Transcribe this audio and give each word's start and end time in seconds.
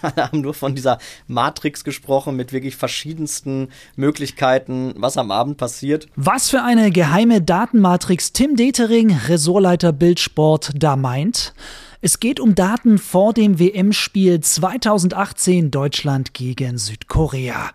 Alle 0.00 0.14
haben 0.16 0.42
nur 0.42 0.54
von 0.54 0.76
dieser 0.76 0.98
Matrix 1.26 1.82
gesprochen 1.82 2.36
mit 2.36 2.52
wirklich 2.52 2.76
verschiedensten 2.76 3.68
Möglichkeiten, 3.96 4.94
was 4.96 5.16
am 5.16 5.32
Abend 5.32 5.56
passiert. 5.56 6.06
Was 6.14 6.50
für 6.50 6.62
eine 6.62 6.92
geheime 6.92 7.42
Datenmatrix 7.42 8.32
Tim 8.32 8.54
Detering, 8.54 9.10
Ressortleiter 9.26 9.92
Bildsport, 9.92 10.70
da 10.76 10.94
meint? 10.94 11.52
Es 12.00 12.20
geht 12.20 12.38
um 12.38 12.54
Daten 12.54 12.98
vor 12.98 13.34
dem 13.34 13.58
WM-Spiel 13.58 14.38
2018 14.38 15.72
Deutschland 15.72 16.32
gegen 16.32 16.78
Südkorea. 16.78 17.70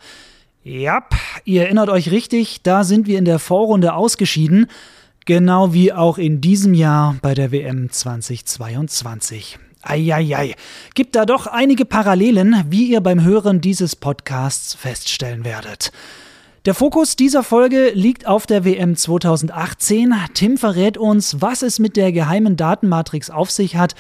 Ja, 0.64 1.04
ihr 1.44 1.64
erinnert 1.64 1.90
euch 1.90 2.10
richtig, 2.10 2.62
da 2.64 2.86
sind 2.86 3.06
wir 3.06 3.20
in 3.20 3.26
der 3.26 3.40
Vorrunde 3.40 3.96
ausgeschieden, 3.96 4.68
genau 5.26 5.74
wie 5.74 5.92
auch 5.92 6.18
in 6.18 6.40
diesem 6.40 6.74
Jahr 6.74 7.18
bei 7.22 7.34
der 7.34 7.52
WM 7.52 7.92
2022. 7.92 9.60
Eieiei. 9.84 10.56
Gibt 10.96 11.16
da 11.16 11.26
doch 11.26 11.48
einige 11.48 11.86
Parallelen, 11.86 12.64
wie 12.70 12.88
ihr 12.88 13.02
beim 13.02 13.24
Hören 13.24 13.62
dieses 13.62 13.96
Podcasts 13.96 14.74
feststellen 14.74 15.46
werdet. 15.46 15.92
Der 16.66 16.74
Fokus 16.74 17.18
dieser 17.18 17.44
Folge 17.44 17.92
liegt 17.94 18.26
auf 18.26 18.46
der 18.46 18.64
WM 18.64 18.96
2018. 18.96 20.14
Tim 20.34 20.58
verrät 20.58 20.98
uns, 20.98 21.42
was 21.42 21.62
es 21.62 21.78
mit 21.78 21.98
der 21.98 22.14
geheimen 22.14 22.56
Datenmatrix 22.56 23.30
auf 23.30 23.52
sich 23.52 23.76
hat, 23.76 23.96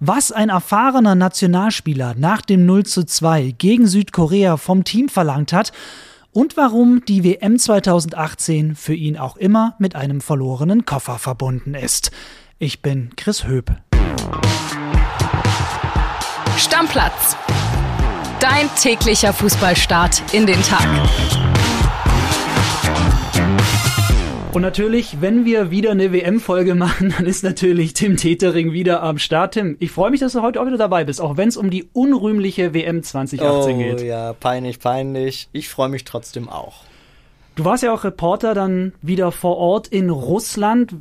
was 0.00 0.32
ein 0.32 0.48
erfahrener 0.48 1.14
Nationalspieler 1.14 2.16
nach 2.18 2.42
dem 2.42 2.66
0 2.66 2.84
zu 2.86 3.04
2 3.04 3.54
gegen 3.56 3.86
Südkorea 3.86 4.56
vom 4.56 4.82
Team 4.82 5.08
verlangt 5.08 5.52
hat 5.52 5.70
und 6.32 6.56
warum 6.56 7.04
die 7.04 7.22
WM 7.22 7.56
2018 7.56 8.74
für 8.74 8.94
ihn 8.94 9.16
auch 9.16 9.36
immer 9.36 9.76
mit 9.78 9.94
einem 9.94 10.20
verlorenen 10.20 10.84
Koffer 10.84 11.20
verbunden 11.20 11.74
ist. 11.74 12.10
Ich 12.58 12.82
bin 12.82 13.10
Chris 13.14 13.46
Höp. 13.46 13.76
Stammplatz. 16.56 17.36
Dein 18.40 18.68
täglicher 18.80 19.32
Fußballstart 19.32 20.22
in 20.32 20.46
den 20.46 20.62
Tag. 20.62 20.86
Und 24.52 24.62
natürlich, 24.62 25.20
wenn 25.20 25.44
wir 25.44 25.70
wieder 25.70 25.92
eine 25.92 26.12
WM-Folge 26.12 26.74
machen, 26.74 27.14
dann 27.16 27.26
ist 27.26 27.44
natürlich 27.44 27.92
Tim 27.92 28.16
Tetering 28.16 28.72
wieder 28.72 29.02
am 29.02 29.18
Start. 29.18 29.54
Tim, 29.54 29.76
ich 29.78 29.92
freue 29.92 30.10
mich, 30.10 30.20
dass 30.20 30.32
du 30.32 30.42
heute 30.42 30.60
auch 30.60 30.66
wieder 30.66 30.76
dabei 30.76 31.04
bist, 31.04 31.20
auch 31.20 31.36
wenn 31.36 31.48
es 31.48 31.56
um 31.56 31.70
die 31.70 31.88
unrühmliche 31.92 32.74
WM 32.74 33.02
2018 33.02 33.74
oh, 33.74 33.78
geht. 33.78 34.00
ja, 34.00 34.32
peinlich, 34.32 34.80
peinlich. 34.80 35.48
Ich 35.52 35.68
freue 35.68 35.88
mich 35.88 36.04
trotzdem 36.04 36.48
auch. 36.48 36.82
Du 37.54 37.64
warst 37.64 37.82
ja 37.82 37.92
auch 37.92 38.04
Reporter 38.04 38.54
dann 38.54 38.92
wieder 39.02 39.32
vor 39.32 39.58
Ort 39.58 39.88
in 39.88 40.10
Russland 40.10 40.94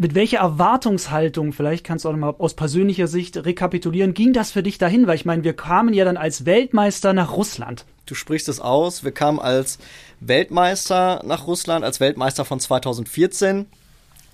mit 0.00 0.14
welcher 0.14 0.38
Erwartungshaltung, 0.38 1.52
vielleicht 1.52 1.84
kannst 1.84 2.06
du 2.06 2.08
auch 2.08 2.16
mal 2.16 2.34
aus 2.38 2.54
persönlicher 2.54 3.06
Sicht 3.06 3.36
rekapitulieren, 3.36 4.14
ging 4.14 4.32
das 4.32 4.50
für 4.50 4.62
dich 4.62 4.78
dahin? 4.78 5.06
Weil 5.06 5.16
ich 5.16 5.26
meine, 5.26 5.44
wir 5.44 5.52
kamen 5.52 5.92
ja 5.92 6.06
dann 6.06 6.16
als 6.16 6.46
Weltmeister 6.46 7.12
nach 7.12 7.36
Russland. 7.36 7.84
Du 8.06 8.14
sprichst 8.14 8.48
es 8.48 8.60
aus. 8.60 9.04
Wir 9.04 9.12
kamen 9.12 9.38
als 9.38 9.78
Weltmeister 10.20 11.20
nach 11.26 11.46
Russland, 11.46 11.84
als 11.84 12.00
Weltmeister 12.00 12.46
von 12.46 12.58
2014. 12.58 13.66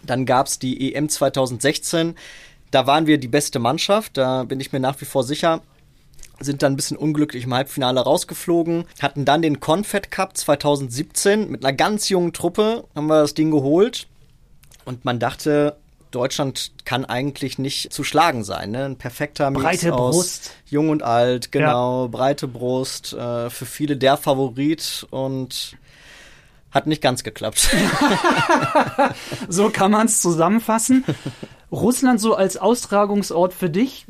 Dann 0.04 0.24
gab 0.24 0.46
es 0.46 0.60
die 0.60 0.94
EM 0.94 1.08
2016. 1.08 2.14
Da 2.70 2.86
waren 2.86 3.08
wir 3.08 3.18
die 3.18 3.26
beste 3.26 3.58
Mannschaft, 3.58 4.16
da 4.16 4.44
bin 4.44 4.60
ich 4.60 4.72
mir 4.72 4.78
nach 4.80 5.00
wie 5.00 5.04
vor 5.04 5.24
sicher 5.24 5.62
sind 6.38 6.62
dann 6.62 6.74
ein 6.74 6.76
bisschen 6.76 6.98
unglücklich 6.98 7.44
im 7.44 7.54
Halbfinale 7.54 7.98
rausgeflogen, 8.00 8.84
hatten 9.00 9.24
dann 9.24 9.40
den 9.40 9.58
Confed 9.58 10.10
Cup 10.10 10.36
2017 10.36 11.50
mit 11.50 11.64
einer 11.64 11.74
ganz 11.74 12.10
jungen 12.10 12.34
Truppe, 12.34 12.84
haben 12.94 13.06
wir 13.06 13.22
das 13.22 13.32
Ding 13.32 13.50
geholt 13.50 14.06
und 14.86 15.04
man 15.04 15.18
dachte, 15.18 15.76
Deutschland 16.10 16.72
kann 16.84 17.04
eigentlich 17.04 17.58
nicht 17.58 17.92
zu 17.92 18.04
schlagen 18.04 18.44
sein. 18.44 18.70
Ne? 18.70 18.86
Ein 18.86 18.96
perfekter 18.96 19.50
Mix 19.50 19.62
breite 19.62 19.94
aus 19.94 20.16
Brust. 20.16 20.54
Jung 20.64 20.88
und 20.88 21.02
Alt, 21.02 21.52
genau, 21.52 22.04
ja. 22.04 22.08
breite 22.08 22.48
Brust, 22.48 23.12
äh, 23.12 23.50
für 23.50 23.66
viele 23.66 23.96
der 23.96 24.16
Favorit 24.16 25.06
und 25.10 25.76
hat 26.70 26.86
nicht 26.86 27.02
ganz 27.02 27.22
geklappt. 27.22 27.68
so 29.48 29.68
kann 29.70 29.90
man 29.90 30.06
es 30.06 30.22
zusammenfassen. 30.22 31.04
Russland 31.72 32.20
so 32.20 32.34
als 32.34 32.56
Austragungsort 32.56 33.52
für 33.52 33.68
dich, 33.68 34.06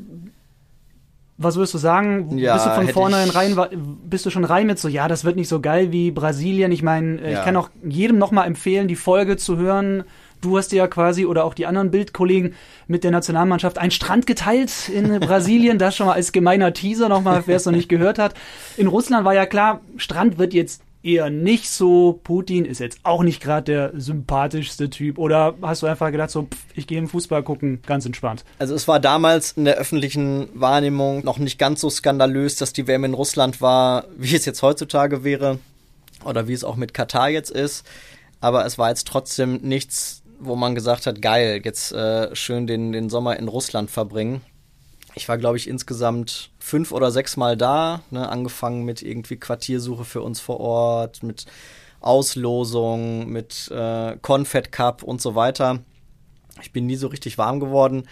was 1.39 1.57
würdest 1.57 1.75
du 1.75 1.79
sagen? 1.79 2.39
Ja, 2.39 2.55
bist 2.55 2.67
du 2.67 2.71
von 2.71 2.89
vornherein 2.89 3.31
rein, 3.31 3.99
bist 4.05 4.27
du 4.27 4.31
schon 4.31 4.45
rein 4.45 4.67
mit 4.67 4.79
so, 4.79 4.89
ja, 4.89 5.09
das 5.09 5.25
wird 5.25 5.37
nicht 5.37 5.49
so 5.49 5.61
geil 5.61 5.93
wie 5.93 6.11
Brasilien. 6.11 6.73
Ich 6.73 6.83
meine, 6.83 7.21
äh, 7.21 7.33
ja. 7.33 7.39
ich 7.39 7.45
kann 7.45 7.57
auch 7.57 7.71
jedem 7.85 8.19
nochmal 8.19 8.47
empfehlen, 8.47 8.89
die 8.89 8.97
Folge 8.97 9.37
zu 9.37 9.57
hören 9.57 10.05
Du 10.41 10.59
hast 10.59 10.73
ja 10.73 10.87
quasi 10.87 11.27
oder 11.27 11.45
auch 11.45 11.55
die 11.55 11.67
anderen 11.67 11.91
Bildkollegen 11.91 12.55
mit 12.87 13.05
der 13.05 13.11
Nationalmannschaft 13.11 13.79
einen 13.79 13.91
Strand 13.91 14.27
geteilt 14.27 14.89
in 14.89 15.21
Brasilien. 15.21 15.79
Das 15.79 15.97
schon 15.97 16.07
mal 16.07 16.15
als 16.15 16.33
gemeiner 16.33 16.73
Teaser 16.73 17.09
nochmal, 17.09 17.43
wer 17.47 17.57
es 17.57 17.65
noch 17.65 17.73
nicht 17.73 17.89
gehört 17.89 18.19
hat. 18.19 18.35
In 18.77 18.87
Russland 18.87 19.25
war 19.25 19.35
ja 19.35 19.47
klar, 19.47 19.81
Strand 19.97 20.39
wird 20.39 20.55
jetzt 20.55 20.83
eher 21.07 21.31
nicht 21.31 21.71
so. 21.71 22.21
Putin 22.25 22.65
ist 22.65 22.81
jetzt 22.81 22.99
auch 23.05 23.23
nicht 23.23 23.41
gerade 23.41 23.65
der 23.65 24.01
sympathischste 24.01 24.91
Typ. 24.91 25.19
Oder 25.19 25.55
hast 25.63 25.83
du 25.83 25.87
einfach 25.87 26.11
gedacht, 26.11 26.31
so, 26.31 26.43
pff, 26.43 26.59
ich 26.75 26.87
gehe 26.87 26.99
im 26.99 27.09
Fußball 27.09 27.43
gucken, 27.43 27.81
ganz 27.87 28.05
entspannt? 28.05 28.45
Also 28.59 28.75
es 28.75 28.89
war 28.89 29.01
damals 29.01 29.53
in 29.53 29.65
der 29.65 29.77
öffentlichen 29.77 30.49
Wahrnehmung 30.55 31.25
noch 31.25 31.39
nicht 31.39 31.59
ganz 31.59 31.81
so 31.81 31.89
skandalös, 31.89 32.57
dass 32.57 32.73
die 32.73 32.87
WM 32.87 33.05
in 33.05 33.15
Russland 33.15 33.61
war, 33.61 34.05
wie 34.17 34.35
es 34.35 34.45
jetzt 34.45 34.63
heutzutage 34.63 35.25
wäre. 35.25 35.59
Oder 36.25 36.49
wie 36.49 36.53
es 36.53 36.65
auch 36.65 36.77
mit 36.77 36.93
Katar 36.93 37.29
jetzt 37.29 37.51
ist. 37.51 37.87
Aber 38.41 38.67
es 38.67 38.79
war 38.79 38.89
jetzt 38.89 39.07
trotzdem 39.07 39.61
nichts 39.63 40.23
wo 40.39 40.57
man 40.57 40.75
gesagt 40.75 41.07
hat, 41.07 41.23
geil, 41.23 41.61
jetzt 41.65 41.93
äh, 41.93 42.35
schön 42.35 42.67
den, 42.67 42.93
den 42.93 43.11
Sommer 43.11 43.39
in 43.39 43.49
Russland 43.49 43.91
verbringen. 43.91 44.43
Ich 45.15 45.29
war, 45.29 45.39
glaube 45.39 45.57
ich, 45.57 45.69
insgesamt 45.69 46.51
fünf 46.59 46.93
oder 46.93 47.11
sechs 47.11 47.37
Mal 47.37 47.57
da, 47.57 48.03
ne, 48.11 48.29
angefangen 48.29 48.85
mit 48.85 49.03
irgendwie 49.03 49.37
Quartiersuche 49.37 50.05
für 50.05 50.21
uns 50.21 50.41
vor 50.41 50.61
Ort, 50.61 51.23
mit 51.23 51.47
Auslosung, 52.01 53.29
mit 53.31 53.71
äh, 53.71 54.17
Confed 54.21 54.73
Cup 54.73 55.03
und 55.03 55.23
so 55.23 55.35
weiter. 55.35 55.81
Ich 56.61 56.73
bin 56.73 56.87
nie 56.87 56.97
so 56.97 57.09
richtig 57.09 57.39
warm 57.39 57.61
geworden 57.61 58.07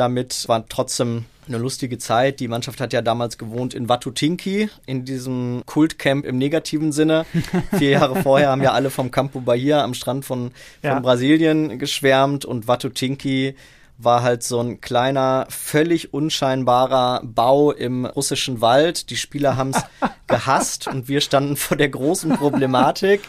damit. 0.00 0.48
War 0.48 0.66
trotzdem 0.68 1.26
eine 1.50 1.58
lustige 1.58 1.98
Zeit. 1.98 2.40
Die 2.40 2.48
Mannschaft 2.48 2.80
hat 2.80 2.92
ja 2.92 3.02
damals 3.02 3.38
gewohnt 3.38 3.74
in 3.74 3.88
Watutinki, 3.88 4.70
in 4.86 5.04
diesem 5.04 5.62
Kultcamp 5.66 6.24
im 6.24 6.38
negativen 6.38 6.92
Sinne. 6.92 7.26
Vier 7.76 7.90
Jahre 7.90 8.22
vorher 8.22 8.50
haben 8.50 8.62
ja 8.62 8.72
alle 8.72 8.90
vom 8.90 9.10
Campo 9.10 9.40
Bahia 9.40 9.82
am 9.82 9.94
Strand 9.94 10.24
von, 10.24 10.50
von 10.50 10.52
ja. 10.82 11.00
Brasilien 11.00 11.78
geschwärmt 11.78 12.44
und 12.44 12.68
Watutinki 12.68 13.56
war 14.02 14.22
halt 14.22 14.42
so 14.42 14.60
ein 14.60 14.80
kleiner, 14.80 15.46
völlig 15.50 16.14
unscheinbarer 16.14 17.20
Bau 17.22 17.70
im 17.70 18.06
russischen 18.06 18.60
Wald. 18.62 19.10
Die 19.10 19.16
Spieler 19.16 19.56
haben 19.56 19.70
es 19.70 19.82
gehasst 20.26 20.88
und 20.88 21.08
wir 21.08 21.20
standen 21.20 21.56
vor 21.56 21.76
der 21.76 21.90
großen 21.90 22.30
Problematik, 22.36 23.20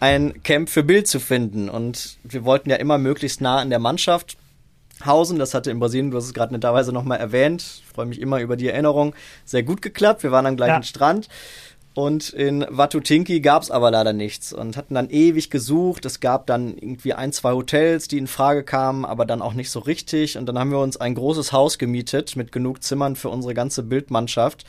ein 0.00 0.42
Camp 0.42 0.68
für 0.68 0.82
Bild 0.82 1.08
zu 1.08 1.18
finden. 1.18 1.70
Und 1.70 2.18
wir 2.24 2.44
wollten 2.44 2.68
ja 2.68 2.76
immer 2.76 2.98
möglichst 2.98 3.40
nah 3.40 3.58
an 3.58 3.70
der 3.70 3.78
Mannschaft 3.78 4.36
Hausen, 5.06 5.38
das 5.38 5.54
hatte 5.54 5.70
in 5.70 5.78
Brasilien, 5.78 6.10
du 6.10 6.16
hast 6.16 6.26
es 6.26 6.34
gerade 6.34 6.52
netterweise 6.52 6.92
nochmal 6.92 7.18
erwähnt, 7.18 7.62
ich 7.62 7.84
freue 7.92 8.06
mich 8.06 8.20
immer 8.20 8.40
über 8.40 8.56
die 8.56 8.68
Erinnerung, 8.68 9.14
sehr 9.44 9.62
gut 9.62 9.82
geklappt. 9.82 10.22
Wir 10.22 10.32
waren 10.32 10.46
am 10.46 10.56
gleichen 10.56 10.82
ja. 10.82 10.82
Strand. 10.82 11.28
Und 11.94 12.30
in 12.30 12.64
Watutinki 12.70 13.40
gab 13.40 13.62
es 13.62 13.70
aber 13.70 13.90
leider 13.90 14.14
nichts 14.14 14.54
und 14.54 14.78
hatten 14.78 14.94
dann 14.94 15.10
ewig 15.10 15.50
gesucht. 15.50 16.06
Es 16.06 16.20
gab 16.20 16.46
dann 16.46 16.78
irgendwie 16.78 17.12
ein, 17.12 17.32
zwei 17.32 17.52
Hotels, 17.52 18.08
die 18.08 18.16
in 18.16 18.28
Frage 18.28 18.64
kamen, 18.64 19.04
aber 19.04 19.26
dann 19.26 19.42
auch 19.42 19.52
nicht 19.52 19.70
so 19.70 19.80
richtig. 19.80 20.38
Und 20.38 20.46
dann 20.46 20.58
haben 20.58 20.70
wir 20.70 20.78
uns 20.78 20.96
ein 20.96 21.14
großes 21.14 21.52
Haus 21.52 21.76
gemietet 21.76 22.34
mit 22.34 22.50
genug 22.50 22.82
Zimmern 22.82 23.14
für 23.14 23.28
unsere 23.28 23.52
ganze 23.52 23.82
Bildmannschaft. 23.82 24.64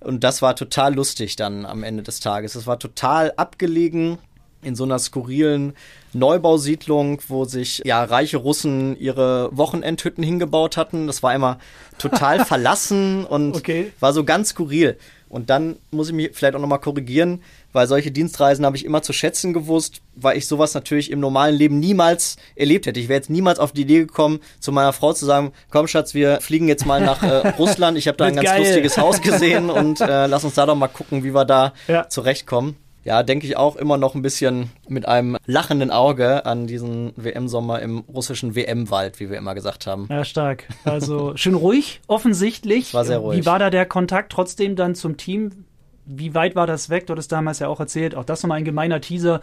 Und 0.00 0.24
das 0.24 0.40
war 0.40 0.56
total 0.56 0.94
lustig 0.94 1.36
dann 1.36 1.66
am 1.66 1.82
Ende 1.82 2.02
des 2.02 2.20
Tages. 2.20 2.54
Es 2.54 2.66
war 2.66 2.78
total 2.78 3.32
abgelegen 3.36 4.18
in 4.64 4.74
so 4.74 4.84
einer 4.84 4.98
skurrilen 4.98 5.74
Neubausiedlung, 6.12 7.20
wo 7.28 7.44
sich 7.44 7.82
ja 7.84 8.02
reiche 8.04 8.38
Russen 8.38 8.98
ihre 8.98 9.50
Wochenendhütten 9.52 10.24
hingebaut 10.24 10.76
hatten. 10.76 11.06
Das 11.06 11.22
war 11.22 11.34
immer 11.34 11.58
total 11.98 12.44
verlassen 12.44 13.24
und 13.24 13.56
okay. 13.56 13.92
war 14.00 14.12
so 14.12 14.24
ganz 14.24 14.50
skurril. 14.50 14.96
Und 15.34 15.50
dann 15.50 15.78
muss 15.90 16.08
ich 16.08 16.14
mich 16.14 16.30
vielleicht 16.32 16.54
auch 16.54 16.60
nochmal 16.60 16.78
korrigieren, 16.78 17.42
weil 17.72 17.88
solche 17.88 18.12
Dienstreisen 18.12 18.64
habe 18.64 18.76
ich 18.76 18.84
immer 18.84 19.02
zu 19.02 19.12
schätzen 19.12 19.52
gewusst, 19.52 20.00
weil 20.14 20.38
ich 20.38 20.46
sowas 20.46 20.74
natürlich 20.74 21.10
im 21.10 21.18
normalen 21.18 21.56
Leben 21.56 21.80
niemals 21.80 22.36
erlebt 22.54 22.86
hätte. 22.86 23.00
Ich 23.00 23.08
wäre 23.08 23.18
jetzt 23.18 23.30
niemals 23.30 23.58
auf 23.58 23.72
die 23.72 23.82
Idee 23.82 23.98
gekommen, 23.98 24.38
zu 24.60 24.70
meiner 24.70 24.92
Frau 24.92 25.12
zu 25.12 25.26
sagen, 25.26 25.52
komm 25.70 25.88
Schatz, 25.88 26.14
wir 26.14 26.40
fliegen 26.40 26.68
jetzt 26.68 26.86
mal 26.86 27.00
nach 27.00 27.24
äh, 27.24 27.48
Russland. 27.58 27.98
Ich 27.98 28.06
habe 28.06 28.16
da 28.16 28.26
ein 28.26 28.36
ganz 28.36 28.48
geil. 28.48 28.60
lustiges 28.60 28.96
Haus 28.96 29.20
gesehen 29.22 29.70
und 29.70 30.00
äh, 30.00 30.26
lass 30.26 30.44
uns 30.44 30.54
da 30.54 30.66
doch 30.66 30.76
mal 30.76 30.86
gucken, 30.86 31.24
wie 31.24 31.34
wir 31.34 31.44
da 31.44 31.72
ja. 31.88 32.08
zurechtkommen 32.08 32.76
ja, 33.04 33.22
denke 33.22 33.46
ich 33.46 33.56
auch 33.56 33.76
immer 33.76 33.96
noch 33.96 34.14
ein 34.14 34.22
bisschen 34.22 34.70
mit 34.88 35.06
einem 35.06 35.36
lachenden 35.46 35.90
Auge 35.90 36.46
an 36.46 36.66
diesen 36.66 37.12
WM-Sommer 37.16 37.80
im 37.80 37.98
russischen 38.00 38.54
WM-Wald, 38.54 39.20
wie 39.20 39.30
wir 39.30 39.38
immer 39.38 39.54
gesagt 39.54 39.86
haben. 39.86 40.08
Ja, 40.10 40.24
stark. 40.24 40.64
Also 40.84 41.32
schön 41.36 41.54
ruhig, 41.54 42.00
offensichtlich. 42.06 42.94
War 42.94 43.04
sehr 43.04 43.18
ruhig. 43.18 43.40
Wie 43.40 43.46
war 43.46 43.58
da 43.58 43.70
der 43.70 43.86
Kontakt 43.86 44.32
trotzdem 44.32 44.76
dann 44.76 44.94
zum 44.94 45.16
Team? 45.16 45.66
wie 46.06 46.34
weit 46.34 46.54
war 46.54 46.66
das 46.66 46.90
weg? 46.90 47.06
Du 47.06 47.12
hattest 47.12 47.32
damals 47.32 47.58
ja 47.58 47.68
auch 47.68 47.80
erzählt, 47.80 48.14
auch 48.14 48.24
das 48.24 48.42
nochmal 48.42 48.58
ein 48.58 48.64
gemeiner 48.64 49.00
Teaser. 49.00 49.40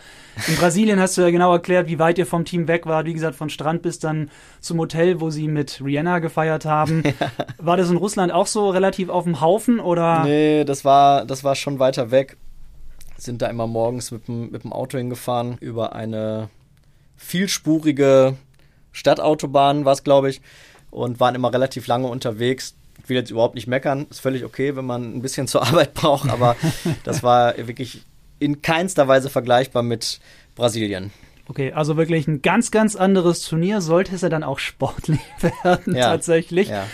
In 0.47 0.55
Brasilien 0.55 0.99
hast 0.99 1.17
du 1.17 1.21
ja 1.21 1.31
genau 1.31 1.51
erklärt, 1.51 1.87
wie 1.87 1.99
weit 1.99 2.17
ihr 2.17 2.25
vom 2.25 2.45
Team 2.45 2.67
weg 2.67 2.85
wart. 2.85 3.05
Wie 3.07 3.13
gesagt, 3.13 3.35
von 3.35 3.49
Strand 3.49 3.81
bis 3.81 3.99
dann 3.99 4.29
zum 4.59 4.77
Hotel, 4.79 5.21
wo 5.21 5.29
sie 5.29 5.47
mit 5.47 5.81
Rihanna 5.83 6.19
gefeiert 6.19 6.65
haben. 6.65 7.03
War 7.57 7.77
das 7.77 7.89
in 7.89 7.97
Russland 7.97 8.31
auch 8.31 8.47
so 8.47 8.69
relativ 8.69 9.09
auf 9.09 9.23
dem 9.23 9.41
Haufen 9.41 9.79
oder? 9.79 10.23
Nee, 10.23 10.63
das 10.63 10.85
war, 10.85 11.25
das 11.25 11.43
war 11.43 11.55
schon 11.55 11.79
weiter 11.79 12.11
weg. 12.11 12.37
Sind 13.21 13.41
da 13.41 13.47
immer 13.47 13.67
morgens 13.67 14.11
mit 14.11 14.27
dem, 14.27 14.49
mit 14.51 14.63
dem 14.63 14.73
Auto 14.73 14.97
hingefahren 14.97 15.57
über 15.59 15.93
eine 15.93 16.49
vielspurige 17.17 18.35
Stadtautobahn, 18.91 19.85
war 19.85 19.93
es, 19.93 20.03
glaube 20.03 20.29
ich, 20.29 20.41
und 20.89 21.19
waren 21.19 21.35
immer 21.35 21.53
relativ 21.53 21.87
lange 21.87 22.07
unterwegs 22.07 22.75
ich 23.03 23.09
will 23.09 23.17
jetzt 23.17 23.31
überhaupt 23.31 23.55
nicht 23.55 23.67
meckern, 23.67 24.07
ist 24.09 24.19
völlig 24.19 24.45
okay, 24.45 24.75
wenn 24.75 24.85
man 24.85 25.15
ein 25.15 25.21
bisschen 25.21 25.47
zur 25.47 25.63
Arbeit 25.63 25.93
braucht, 25.95 26.29
aber 26.29 26.55
das 27.03 27.23
war 27.23 27.55
wirklich 27.57 28.05
in 28.39 28.61
keinster 28.61 29.07
Weise 29.07 29.29
vergleichbar 29.29 29.83
mit 29.83 30.19
Brasilien. 30.55 31.11
Okay, 31.47 31.73
also 31.73 31.97
wirklich 31.97 32.27
ein 32.27 32.41
ganz, 32.41 32.71
ganz 32.71 32.95
anderes 32.95 33.43
Turnier. 33.43 33.81
Sollte 33.81 34.15
es 34.15 34.21
ja 34.21 34.29
dann 34.29 34.43
auch 34.43 34.59
sportlich 34.59 35.19
werden, 35.63 35.95
ja, 35.95 36.11
tatsächlich. 36.11 36.69
Ja. 36.69 36.87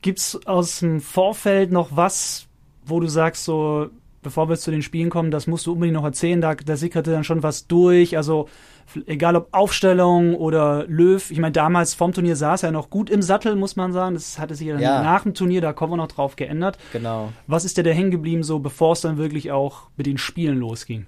Gibt 0.00 0.18
es 0.18 0.46
aus 0.46 0.80
dem 0.80 1.00
Vorfeld 1.00 1.70
noch 1.70 1.90
was, 1.92 2.46
wo 2.84 2.98
du 2.98 3.06
sagst, 3.06 3.44
so, 3.44 3.88
bevor 4.22 4.48
wir 4.48 4.56
zu 4.56 4.70
den 4.70 4.82
Spielen 4.82 5.10
kommen, 5.10 5.30
das 5.30 5.46
musst 5.46 5.66
du 5.66 5.72
unbedingt 5.72 5.96
noch 5.96 6.04
erzählen, 6.04 6.40
da, 6.40 6.54
da 6.54 6.76
sickerte 6.76 7.10
dann 7.10 7.24
schon 7.24 7.42
was 7.42 7.66
durch. 7.66 8.16
Also 8.16 8.48
egal 9.06 9.36
ob 9.36 9.48
Aufstellung 9.52 10.34
oder 10.34 10.84
Löw, 10.86 11.30
ich 11.30 11.38
meine, 11.38 11.52
damals 11.52 11.94
vom 11.94 12.12
Turnier 12.12 12.36
saß 12.36 12.62
er 12.62 12.72
noch 12.72 12.90
gut 12.90 13.10
im 13.10 13.22
Sattel, 13.22 13.56
muss 13.56 13.76
man 13.76 13.92
sagen. 13.92 14.14
Das 14.14 14.38
hatte 14.38 14.54
sich 14.54 14.68
ja, 14.68 14.78
ja. 14.78 15.02
nach 15.02 15.24
dem 15.24 15.34
Turnier, 15.34 15.60
da 15.60 15.72
kommen 15.72 15.92
wir 15.92 15.96
noch 15.96 16.08
drauf 16.08 16.36
geändert. 16.36 16.78
Genau. 16.92 17.32
Was 17.46 17.64
ist 17.64 17.76
dir 17.76 17.82
da 17.82 17.90
hängen 17.90 18.10
geblieben, 18.10 18.42
so 18.42 18.58
bevor 18.58 18.92
es 18.92 19.00
dann 19.00 19.18
wirklich 19.18 19.50
auch 19.50 19.88
mit 19.96 20.06
den 20.06 20.18
Spielen 20.18 20.58
losging? 20.58 21.06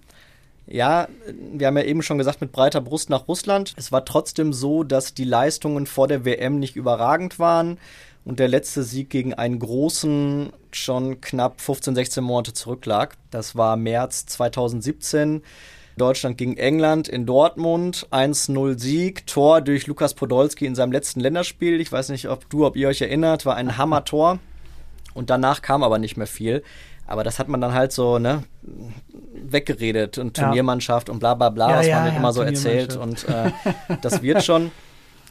Ja, 0.66 1.08
wir 1.52 1.66
haben 1.66 1.76
ja 1.76 1.84
eben 1.84 2.02
schon 2.02 2.16
gesagt, 2.16 2.40
mit 2.40 2.50
breiter 2.50 2.80
Brust 2.80 3.10
nach 3.10 3.28
Russland. 3.28 3.74
Es 3.76 3.92
war 3.92 4.06
trotzdem 4.06 4.54
so, 4.54 4.82
dass 4.82 5.12
die 5.12 5.24
Leistungen 5.24 5.84
vor 5.84 6.08
der 6.08 6.24
WM 6.24 6.58
nicht 6.58 6.74
überragend 6.74 7.38
waren 7.38 7.78
und 8.24 8.40
der 8.40 8.48
letzte 8.48 8.82
Sieg 8.82 9.10
gegen 9.10 9.34
einen 9.34 9.58
großen 9.58 10.52
schon 10.72 11.20
knapp 11.20 11.60
15, 11.60 11.94
16 11.94 12.24
Monate 12.24 12.52
zurücklag. 12.52 13.16
Das 13.30 13.54
war 13.54 13.76
März 13.76 14.26
2017. 14.26 15.42
Deutschland 15.96 16.38
gegen 16.38 16.56
England 16.56 17.06
in 17.06 17.26
Dortmund. 17.26 18.08
1-0 18.10 18.78
Sieg. 18.78 19.26
Tor 19.26 19.60
durch 19.60 19.86
Lukas 19.86 20.14
Podolski 20.14 20.66
in 20.66 20.74
seinem 20.74 20.92
letzten 20.92 21.20
Länderspiel. 21.20 21.80
Ich 21.80 21.92
weiß 21.92 22.08
nicht, 22.08 22.28
ob 22.28 22.48
du, 22.48 22.66
ob 22.66 22.76
ihr 22.76 22.88
euch 22.88 23.02
erinnert, 23.02 23.46
war 23.46 23.56
ein 23.56 23.76
Hammer-Tor. 23.76 24.38
Und 25.12 25.30
danach 25.30 25.62
kam 25.62 25.82
aber 25.82 25.98
nicht 25.98 26.16
mehr 26.16 26.26
viel. 26.26 26.64
Aber 27.06 27.22
das 27.22 27.38
hat 27.38 27.48
man 27.48 27.60
dann 27.60 27.74
halt 27.74 27.92
so, 27.92 28.18
ne, 28.18 28.44
weggeredet 29.34 30.16
und 30.16 30.34
Turniermannschaft 30.34 31.10
und 31.10 31.18
bla 31.18 31.34
bla 31.34 31.50
bla, 31.50 31.70
ja, 31.70 31.78
was 31.78 31.86
ja, 31.86 32.00
man 32.00 32.12
ja, 32.12 32.16
immer 32.16 32.32
so 32.32 32.40
erzählt. 32.40 32.96
Und 32.96 33.28
äh, 33.28 33.50
das 34.00 34.22
wird 34.22 34.42
schon. 34.42 34.70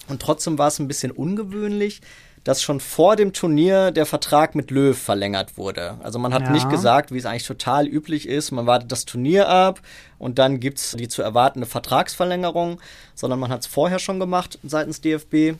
Und 0.07 0.21
trotzdem 0.21 0.57
war 0.57 0.67
es 0.67 0.79
ein 0.79 0.87
bisschen 0.87 1.11
ungewöhnlich, 1.11 2.01
dass 2.43 2.61
schon 2.61 2.79
vor 2.79 3.15
dem 3.15 3.33
Turnier 3.33 3.91
der 3.91 4.05
Vertrag 4.05 4.55
mit 4.55 4.69
Löw 4.69 4.97
verlängert 4.97 5.57
wurde. 5.57 5.97
Also 6.03 6.19
man 6.19 6.33
hat 6.33 6.43
ja. 6.43 6.51
nicht 6.51 6.69
gesagt, 6.69 7.11
wie 7.11 7.17
es 7.17 7.25
eigentlich 7.25 7.47
total 7.47 7.87
üblich 7.87 8.27
ist, 8.27 8.51
man 8.51 8.65
wartet 8.65 8.91
das 8.91 9.05
Turnier 9.05 9.47
ab 9.47 9.81
und 10.17 10.39
dann 10.39 10.59
gibt 10.59 10.79
es 10.79 10.91
die 10.91 11.07
zu 11.07 11.21
erwartende 11.21 11.67
Vertragsverlängerung, 11.67 12.81
sondern 13.15 13.39
man 13.39 13.51
hat 13.51 13.61
es 13.61 13.67
vorher 13.67 13.99
schon 13.99 14.19
gemacht 14.19 14.59
seitens 14.63 14.99
DFB, 15.01 15.57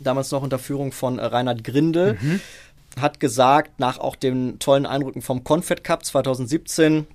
damals 0.00 0.30
noch 0.30 0.42
unter 0.42 0.58
Führung 0.58 0.92
von 0.92 1.18
Reinhard 1.18 1.64
Grindel. 1.64 2.18
Mhm. 2.20 2.40
Hat 2.98 3.20
gesagt, 3.20 3.78
nach 3.78 3.98
auch 3.98 4.16
den 4.16 4.58
tollen 4.58 4.86
Eindrücken 4.86 5.20
vom 5.20 5.44
Confed 5.44 5.84
Cup 5.84 6.02
2017, 6.02 7.06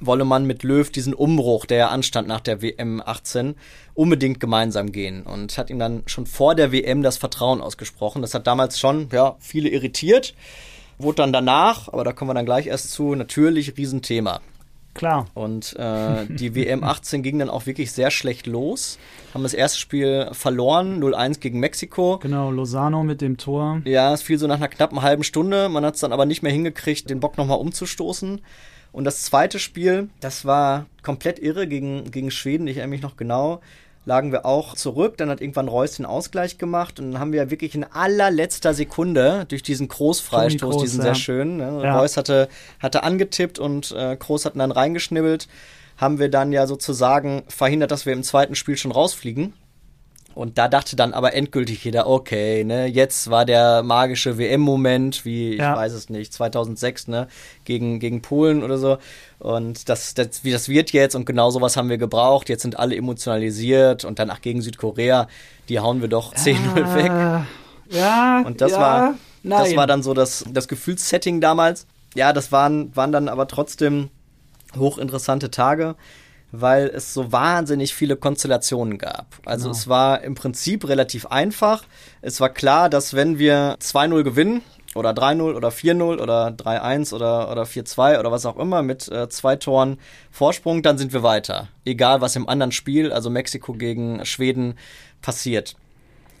wolle 0.00 0.24
man 0.24 0.46
mit 0.46 0.62
Löw 0.62 0.90
diesen 0.90 1.14
Umbruch, 1.14 1.66
der 1.66 1.78
ja 1.78 1.88
anstand 1.88 2.28
nach 2.28 2.40
der 2.40 2.62
WM 2.62 3.02
18, 3.04 3.54
unbedingt 3.94 4.40
gemeinsam 4.40 4.92
gehen 4.92 5.22
und 5.22 5.56
hat 5.56 5.70
ihm 5.70 5.78
dann 5.78 6.02
schon 6.06 6.26
vor 6.26 6.54
der 6.54 6.72
WM 6.72 7.02
das 7.02 7.16
Vertrauen 7.16 7.60
ausgesprochen. 7.60 8.22
Das 8.22 8.34
hat 8.34 8.46
damals 8.46 8.78
schon 8.78 9.08
ja, 9.12 9.36
viele 9.38 9.68
irritiert. 9.68 10.34
Wurde 10.98 11.16
dann 11.16 11.32
danach, 11.32 11.88
aber 11.88 12.04
da 12.04 12.12
kommen 12.12 12.30
wir 12.30 12.34
dann 12.34 12.46
gleich 12.46 12.66
erst 12.66 12.92
zu, 12.92 13.14
natürlich 13.14 13.76
Riesenthema. 13.76 14.40
Klar. 14.94 15.26
Und 15.34 15.74
äh, 15.76 16.26
die 16.28 16.54
WM 16.54 16.84
18 16.84 17.24
ging 17.24 17.40
dann 17.40 17.50
auch 17.50 17.66
wirklich 17.66 17.90
sehr 17.90 18.12
schlecht 18.12 18.46
los. 18.46 18.98
Haben 19.34 19.42
das 19.42 19.54
erste 19.54 19.80
Spiel 19.80 20.28
verloren, 20.30 21.02
0-1 21.02 21.40
gegen 21.40 21.58
Mexiko. 21.58 22.18
Genau, 22.18 22.52
Lozano 22.52 23.02
mit 23.02 23.20
dem 23.20 23.36
Tor. 23.36 23.82
Ja, 23.84 24.14
es 24.14 24.22
fiel 24.22 24.38
so 24.38 24.46
nach 24.46 24.56
einer 24.56 24.68
knappen 24.68 25.02
halben 25.02 25.24
Stunde. 25.24 25.68
Man 25.68 25.84
hat 25.84 25.96
es 25.96 26.00
dann 26.00 26.12
aber 26.12 26.26
nicht 26.26 26.42
mehr 26.42 26.52
hingekriegt, 26.52 27.10
den 27.10 27.18
Bock 27.18 27.36
nochmal 27.36 27.58
umzustoßen. 27.58 28.40
Und 28.94 29.04
das 29.04 29.22
zweite 29.24 29.58
Spiel, 29.58 30.08
das 30.20 30.44
war 30.44 30.86
komplett 31.02 31.38
irre 31.38 31.66
gegen, 31.66 32.10
gegen 32.10 32.30
Schweden, 32.30 32.66
ich 32.66 32.78
erinnere 32.78 32.96
mich 32.96 33.02
noch 33.02 33.16
genau 33.16 33.60
lagen 34.06 34.32
wir 34.32 34.44
auch 34.44 34.74
zurück. 34.74 35.16
Dann 35.16 35.30
hat 35.30 35.40
irgendwann 35.40 35.68
Reus 35.68 35.92
den 35.92 36.06
Ausgleich 36.06 36.58
gemacht 36.58 37.00
und 37.00 37.12
dann 37.12 37.20
haben 37.20 37.32
wir 37.32 37.50
wirklich 37.50 37.74
in 37.74 37.84
allerletzter 37.84 38.74
Sekunde 38.74 39.46
durch 39.48 39.62
diesen 39.62 39.88
Groß-Freistoß, 39.88 40.82
diesen 40.82 40.98
ja. 40.98 41.04
sehr 41.04 41.14
schönen, 41.14 41.56
ne? 41.56 41.80
ja. 41.82 41.98
Reus 41.98 42.16
hatte, 42.16 42.48
hatte 42.80 43.02
angetippt 43.02 43.58
und 43.58 43.92
äh, 43.92 44.16
Groß 44.16 44.44
hat 44.44 44.56
ihn 44.56 44.60
dann 44.60 44.72
reingeschnibbelt, 44.72 45.48
haben 45.96 46.18
wir 46.18 46.28
dann 46.28 46.52
ja 46.52 46.66
sozusagen 46.66 47.44
verhindert, 47.48 47.90
dass 47.90 48.06
wir 48.06 48.12
im 48.12 48.22
zweiten 48.22 48.54
Spiel 48.54 48.76
schon 48.76 48.92
rausfliegen. 48.92 49.54
Und 50.34 50.58
da 50.58 50.68
dachte 50.68 50.96
dann 50.96 51.14
aber 51.14 51.34
endgültig 51.34 51.84
jeder, 51.84 52.08
okay, 52.08 52.64
ne, 52.64 52.86
jetzt 52.86 53.30
war 53.30 53.44
der 53.44 53.82
magische 53.82 54.36
WM-Moment, 54.36 55.24
wie, 55.24 55.52
ich 55.52 55.60
ja. 55.60 55.76
weiß 55.76 55.92
es 55.92 56.10
nicht, 56.10 56.32
2006, 56.32 57.08
ne, 57.08 57.28
gegen, 57.64 58.00
gegen 58.00 58.20
Polen 58.20 58.64
oder 58.64 58.78
so. 58.78 58.98
Und 59.38 59.88
das, 59.88 60.14
das, 60.14 60.42
wie 60.42 60.50
das 60.50 60.68
wird 60.68 60.92
jetzt 60.92 61.14
und 61.14 61.24
genau 61.24 61.50
sowas 61.50 61.76
haben 61.76 61.88
wir 61.88 61.98
gebraucht. 61.98 62.48
Jetzt 62.48 62.62
sind 62.62 62.78
alle 62.78 62.96
emotionalisiert 62.96 64.04
und 64.04 64.18
danach 64.18 64.40
gegen 64.40 64.60
Südkorea, 64.60 65.28
die 65.68 65.78
hauen 65.78 66.00
wir 66.00 66.08
doch 66.08 66.34
10-0 66.34 66.76
äh, 66.76 66.94
weg. 66.94 67.12
Ja, 67.90 68.42
und 68.44 68.60
das 68.60 68.72
ja, 68.72 68.80
war, 68.80 69.14
nein. 69.42 69.60
das 69.60 69.76
war 69.76 69.86
dann 69.86 70.02
so 70.02 70.14
das, 70.14 70.44
das 70.50 70.66
Gefühlssetting 70.66 71.40
damals. 71.40 71.86
Ja, 72.14 72.32
das 72.32 72.50
waren, 72.50 72.94
waren 72.96 73.12
dann 73.12 73.28
aber 73.28 73.46
trotzdem 73.46 74.10
hochinteressante 74.76 75.50
Tage 75.50 75.94
weil 76.60 76.86
es 76.86 77.14
so 77.14 77.32
wahnsinnig 77.32 77.94
viele 77.94 78.16
Konstellationen 78.16 78.98
gab. 78.98 79.26
Also 79.44 79.64
genau. 79.64 79.76
es 79.76 79.88
war 79.88 80.22
im 80.22 80.34
Prinzip 80.34 80.88
relativ 80.88 81.26
einfach. 81.26 81.84
Es 82.22 82.40
war 82.40 82.48
klar, 82.48 82.88
dass 82.88 83.14
wenn 83.14 83.38
wir 83.38 83.76
2-0 83.80 84.22
gewinnen, 84.22 84.62
oder 84.94 85.10
3-0 85.10 85.54
oder 85.54 85.68
4-0 85.68 86.20
oder 86.20 86.48
3-1 86.48 87.12
oder, 87.12 87.50
oder 87.50 87.64
4-2 87.64 88.20
oder 88.20 88.30
was 88.30 88.46
auch 88.46 88.56
immer 88.56 88.82
mit 88.82 89.08
äh, 89.08 89.28
zwei 89.28 89.56
Toren 89.56 89.98
Vorsprung, 90.30 90.82
dann 90.82 90.98
sind 90.98 91.12
wir 91.12 91.22
weiter. 91.22 91.68
Egal 91.84 92.20
was 92.20 92.36
im 92.36 92.48
anderen 92.48 92.72
Spiel, 92.72 93.12
also 93.12 93.30
Mexiko 93.30 93.72
gegen 93.72 94.24
Schweden, 94.24 94.78
passiert. 95.20 95.74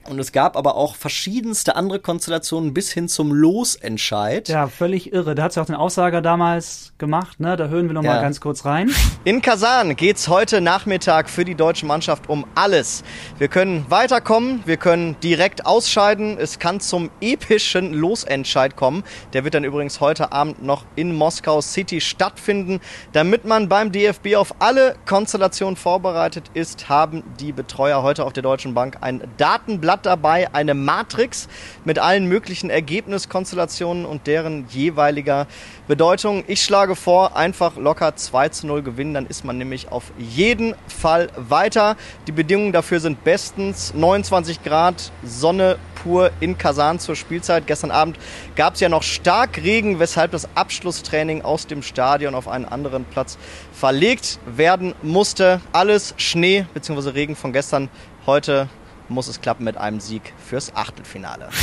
Und 0.08 0.18
es 0.18 0.32
gab 0.32 0.56
aber 0.56 0.76
auch 0.76 0.96
verschiedenste 0.96 1.76
andere 1.76 1.98
Konstellationen 1.98 2.74
bis 2.74 2.92
hin 2.92 3.08
zum 3.08 3.32
Losentscheid. 3.32 4.48
Ja, 4.48 4.66
völlig 4.66 5.12
irre. 5.14 5.34
Da 5.34 5.44
hat 5.44 5.52
es 5.52 5.56
ja 5.56 5.62
auch 5.62 5.66
den 5.66 5.76
Aussager 5.76 6.20
damals 6.20 6.92
gemacht, 6.98 7.40
ne? 7.40 7.56
Da 7.56 7.68
hören 7.68 7.86
wir 7.86 7.94
noch 7.94 8.02
ja. 8.02 8.14
mal 8.14 8.20
ganz 8.20 8.40
kurz 8.40 8.66
rein. 8.66 8.90
In 9.24 9.40
Kasan 9.40 9.96
geht's 9.96 10.28
heute 10.28 10.60
Nachmittag 10.60 11.30
für 11.30 11.46
die 11.46 11.54
deutsche 11.54 11.86
Mannschaft 11.86 12.28
um 12.28 12.44
alles. 12.54 13.02
Wir 13.38 13.48
können 13.48 13.86
weiterkommen, 13.88 14.62
wir 14.66 14.76
können 14.76 15.16
direkt 15.22 15.64
ausscheiden. 15.64 16.36
Es 16.38 16.58
kann 16.58 16.80
zum 16.80 17.10
epischen 17.22 17.94
Losentscheid 17.94 18.76
kommen. 18.76 19.04
Der 19.32 19.44
wird 19.44 19.54
dann 19.54 19.64
übrigens 19.64 20.00
heute 20.00 20.32
Abend 20.32 20.62
noch 20.62 20.84
in 20.96 21.14
Moskau 21.14 21.62
City 21.62 22.02
stattfinden. 22.02 22.80
Damit 23.12 23.46
man 23.46 23.70
beim 23.70 23.90
DFB 23.90 24.34
auf 24.36 24.54
alle 24.58 24.96
Konstellationen 25.06 25.76
vorbereitet 25.76 26.50
ist, 26.52 26.90
haben 26.90 27.22
die 27.40 27.52
Betreuer 27.52 28.02
heute 28.02 28.26
auf 28.26 28.34
der 28.34 28.42
Deutschen 28.42 28.74
Bank 28.74 28.98
ein 29.00 29.22
Datenblatt 29.38 29.93
Blatt 29.94 30.06
dabei, 30.06 30.52
eine 30.52 30.74
Matrix 30.74 31.48
mit 31.84 32.00
allen 32.00 32.26
möglichen 32.26 32.68
Ergebniskonstellationen 32.68 34.04
und 34.04 34.26
deren 34.26 34.66
jeweiliger 34.68 35.46
Bedeutung. 35.86 36.42
Ich 36.48 36.62
schlage 36.62 36.96
vor, 36.96 37.36
einfach 37.36 37.76
locker 37.76 38.16
2 38.16 38.48
zu 38.48 38.66
0 38.66 38.82
gewinnen, 38.82 39.14
dann 39.14 39.26
ist 39.26 39.44
man 39.44 39.56
nämlich 39.56 39.92
auf 39.92 40.10
jeden 40.18 40.74
Fall 40.88 41.28
weiter. 41.36 41.96
Die 42.26 42.32
Bedingungen 42.32 42.72
dafür 42.72 42.98
sind 42.98 43.22
bestens 43.22 43.94
29 43.94 44.64
Grad, 44.64 45.12
Sonne 45.22 45.76
pur 46.02 46.32
in 46.40 46.58
Kasan 46.58 46.98
zur 46.98 47.14
Spielzeit. 47.14 47.68
Gestern 47.68 47.92
Abend 47.92 48.18
gab 48.56 48.74
es 48.74 48.80
ja 48.80 48.88
noch 48.88 49.04
stark 49.04 49.58
Regen, 49.62 50.00
weshalb 50.00 50.32
das 50.32 50.48
Abschlusstraining 50.56 51.42
aus 51.42 51.68
dem 51.68 51.82
Stadion 51.82 52.34
auf 52.34 52.48
einen 52.48 52.64
anderen 52.64 53.04
Platz 53.04 53.38
verlegt 53.72 54.40
werden 54.44 54.94
musste. 55.02 55.60
Alles 55.72 56.14
Schnee 56.16 56.66
bzw. 56.74 57.10
Regen 57.10 57.36
von 57.36 57.52
gestern 57.52 57.88
heute 58.26 58.68
muss 59.08 59.28
es 59.28 59.40
klappen 59.40 59.64
mit 59.64 59.76
einem 59.76 60.00
Sieg 60.00 60.32
fürs 60.38 60.74
Achtelfinale. 60.74 61.48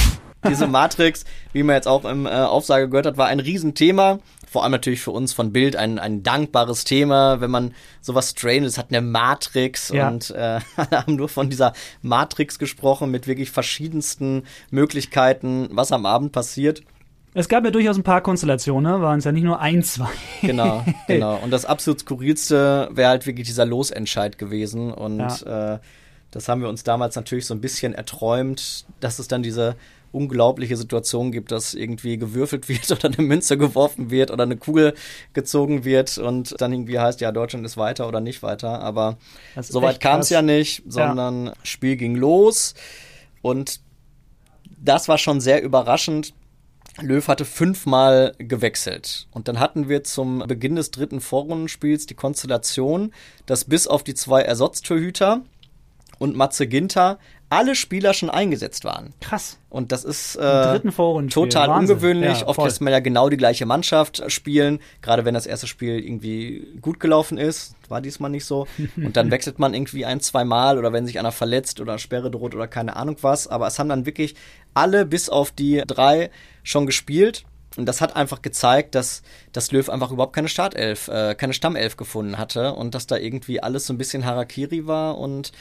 Diese 0.49 0.65
Matrix, 0.65 1.23
wie 1.53 1.61
man 1.61 1.75
jetzt 1.75 1.87
auch 1.87 2.03
im 2.03 2.25
äh, 2.25 2.29
Aufsage 2.29 2.89
gehört 2.89 3.05
hat, 3.05 3.17
war 3.17 3.27
ein 3.27 3.39
Riesenthema. 3.39 4.19
Vor 4.49 4.63
allem 4.63 4.71
natürlich 4.71 5.01
für 5.01 5.11
uns 5.11 5.33
von 5.33 5.53
Bild 5.53 5.75
ein, 5.75 5.99
ein 5.99 6.23
dankbares 6.23 6.83
Thema, 6.83 7.41
wenn 7.41 7.51
man 7.51 7.73
sowas 8.01 8.31
Stranges 8.31 8.77
hat, 8.77 8.87
eine 8.89 9.01
Matrix 9.01 9.89
ja. 9.89 10.07
und 10.07 10.31
äh, 10.31 10.59
haben 10.91 11.15
nur 11.15 11.29
von 11.29 11.49
dieser 11.49 11.73
Matrix 12.01 12.57
gesprochen 12.57 13.11
mit 13.11 13.27
wirklich 13.27 13.51
verschiedensten 13.51 14.43
Möglichkeiten, 14.71 15.69
was 15.71 15.91
am 15.91 16.05
Abend 16.05 16.31
passiert. 16.31 16.81
Es 17.33 17.47
gab 17.47 17.63
ja 17.63 17.71
durchaus 17.71 17.97
ein 17.97 18.03
paar 18.03 18.21
Konstellationen, 18.21 18.91
ne? 18.91 19.01
waren 19.01 19.19
es 19.19 19.25
ja 19.25 19.31
nicht 19.31 19.43
nur 19.43 19.61
ein, 19.61 19.83
zwei. 19.83 20.09
Genau, 20.41 20.83
genau. 21.07 21.37
Und 21.37 21.51
das 21.51 21.65
absolut 21.65 22.01
skurrilste 22.01 22.89
wäre 22.91 23.09
halt 23.09 23.25
wirklich 23.25 23.47
dieser 23.47 23.65
Losentscheid 23.65 24.37
gewesen. 24.37 24.91
Und 24.91 25.19
ja. 25.19 25.75
äh, 25.75 25.79
das 26.31 26.47
haben 26.47 26.61
wir 26.61 26.69
uns 26.69 26.83
damals 26.83 27.15
natürlich 27.15 27.45
so 27.45 27.53
ein 27.53 27.61
bisschen 27.61 27.93
erträumt, 27.93 28.85
dass 28.99 29.19
es 29.19 29.27
dann 29.27 29.43
diese 29.43 29.75
unglaubliche 30.11 30.75
Situation 30.75 31.31
gibt, 31.31 31.51
dass 31.51 31.73
irgendwie 31.73 32.17
gewürfelt 32.17 32.67
wird 32.69 32.91
oder 32.91 33.05
eine 33.05 33.25
Münze 33.25 33.57
geworfen 33.57 34.09
wird 34.09 34.31
oder 34.31 34.43
eine 34.43 34.57
Kugel 34.57 34.93
gezogen 35.33 35.85
wird 35.85 36.17
und 36.17 36.59
dann 36.59 36.73
irgendwie 36.73 36.99
heißt, 36.99 37.21
ja, 37.21 37.31
Deutschland 37.31 37.65
ist 37.65 37.77
weiter 37.77 38.07
oder 38.07 38.19
nicht 38.19 38.43
weiter. 38.43 38.81
Aber 38.81 39.17
soweit 39.59 39.99
kam 39.99 40.21
es 40.21 40.29
ja 40.29 40.41
nicht, 40.41 40.83
sondern 40.87 41.47
ja. 41.47 41.53
Spiel 41.63 41.95
ging 41.95 42.15
los 42.15 42.73
und 43.41 43.81
das 44.83 45.07
war 45.07 45.17
schon 45.17 45.41
sehr 45.41 45.61
überraschend. 45.61 46.33
Löw 46.99 47.25
hatte 47.27 47.45
fünfmal 47.45 48.33
gewechselt. 48.37 49.27
Und 49.31 49.47
dann 49.47 49.59
hatten 49.59 49.87
wir 49.87 50.03
zum 50.03 50.39
Beginn 50.39 50.75
des 50.75 50.91
dritten 50.91 51.21
Vorrundenspiels 51.21 52.05
die 52.05 52.15
Konstellation, 52.15 53.13
dass 53.45 53.65
bis 53.65 53.87
auf 53.87 54.03
die 54.03 54.13
zwei 54.13 54.41
Ersatztorhüter 54.41 55.41
und 56.21 56.35
Matze 56.35 56.67
Ginter 56.67 57.17
alle 57.49 57.75
Spieler 57.75 58.13
schon 58.13 58.29
eingesetzt 58.29 58.85
waren. 58.85 59.13
Krass. 59.21 59.57
Und 59.71 59.91
das 59.91 60.03
ist 60.03 60.35
äh, 60.35 60.79
total 60.79 61.67
Wahnsinn. 61.67 61.95
ungewöhnlich. 61.95 62.41
Ja, 62.41 62.47
Oft 62.47 62.63
lässt 62.63 62.79
man 62.79 62.93
ja 62.93 62.99
genau 62.99 63.27
die 63.27 63.37
gleiche 63.37 63.65
Mannschaft 63.65 64.31
spielen, 64.31 64.79
gerade 65.01 65.25
wenn 65.25 65.33
das 65.33 65.47
erste 65.47 65.65
Spiel 65.65 65.97
irgendwie 65.99 66.77
gut 66.79 66.99
gelaufen 66.99 67.39
ist. 67.39 67.73
War 67.89 68.01
diesmal 68.01 68.29
nicht 68.29 68.45
so. 68.45 68.67
Und 68.97 69.17
dann 69.17 69.31
wechselt 69.31 69.57
man 69.57 69.73
irgendwie 69.73 70.05
ein, 70.05 70.21
zwei 70.21 70.45
Mal 70.45 70.77
oder 70.77 70.93
wenn 70.93 71.07
sich 71.07 71.17
einer 71.17 71.31
verletzt 71.31 71.81
oder 71.81 71.97
Sperre 71.97 72.29
droht 72.29 72.53
oder 72.53 72.67
keine 72.67 72.95
Ahnung 72.97 73.17
was. 73.21 73.47
Aber 73.47 73.65
es 73.65 73.79
haben 73.79 73.89
dann 73.89 74.05
wirklich 74.05 74.35
alle 74.75 75.07
bis 75.07 75.27
auf 75.27 75.51
die 75.51 75.83
drei 75.87 76.29
schon 76.61 76.85
gespielt. 76.85 77.45
Und 77.77 77.87
das 77.87 77.99
hat 77.99 78.15
einfach 78.15 78.43
gezeigt, 78.43 78.93
dass, 78.93 79.23
dass 79.53 79.71
Löw 79.71 79.89
einfach 79.89 80.11
überhaupt 80.11 80.35
keine 80.35 80.49
Startelf, 80.49 81.07
äh, 81.07 81.33
keine 81.33 81.53
Stammelf 81.53 81.97
gefunden 81.97 82.37
hatte 82.37 82.73
und 82.73 82.93
dass 82.93 83.07
da 83.07 83.17
irgendwie 83.17 83.63
alles 83.63 83.87
so 83.87 83.93
ein 83.93 83.97
bisschen 83.97 84.23
Harakiri 84.23 84.85
war 84.85 85.17
und 85.17 85.51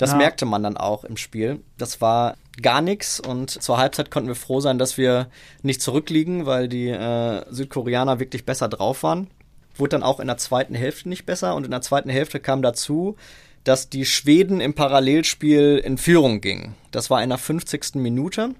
das 0.00 0.12
ja. 0.12 0.16
merkte 0.16 0.46
man 0.46 0.62
dann 0.62 0.78
auch 0.78 1.04
im 1.04 1.18
Spiel. 1.18 1.60
Das 1.76 2.00
war 2.00 2.38
gar 2.62 2.80
nichts 2.80 3.20
und 3.20 3.50
zur 3.50 3.76
Halbzeit 3.76 4.10
konnten 4.10 4.28
wir 4.28 4.34
froh 4.34 4.60
sein, 4.60 4.78
dass 4.78 4.96
wir 4.96 5.28
nicht 5.60 5.82
zurückliegen, 5.82 6.46
weil 6.46 6.68
die 6.68 6.88
äh, 6.88 7.44
Südkoreaner 7.50 8.18
wirklich 8.18 8.46
besser 8.46 8.68
drauf 8.70 9.02
waren. 9.02 9.28
Wurde 9.76 9.90
dann 9.90 10.02
auch 10.02 10.18
in 10.18 10.26
der 10.26 10.38
zweiten 10.38 10.74
Hälfte 10.74 11.10
nicht 11.10 11.26
besser 11.26 11.54
und 11.54 11.66
in 11.66 11.70
der 11.70 11.82
zweiten 11.82 12.08
Hälfte 12.08 12.40
kam 12.40 12.62
dazu, 12.62 13.16
dass 13.64 13.90
die 13.90 14.06
Schweden 14.06 14.62
im 14.62 14.72
Parallelspiel 14.72 15.82
in 15.84 15.98
Führung 15.98 16.40
gingen. 16.40 16.76
Das 16.92 17.10
war 17.10 17.22
in 17.22 17.28
der 17.28 17.36
50. 17.36 17.96
Minute. 17.96 18.54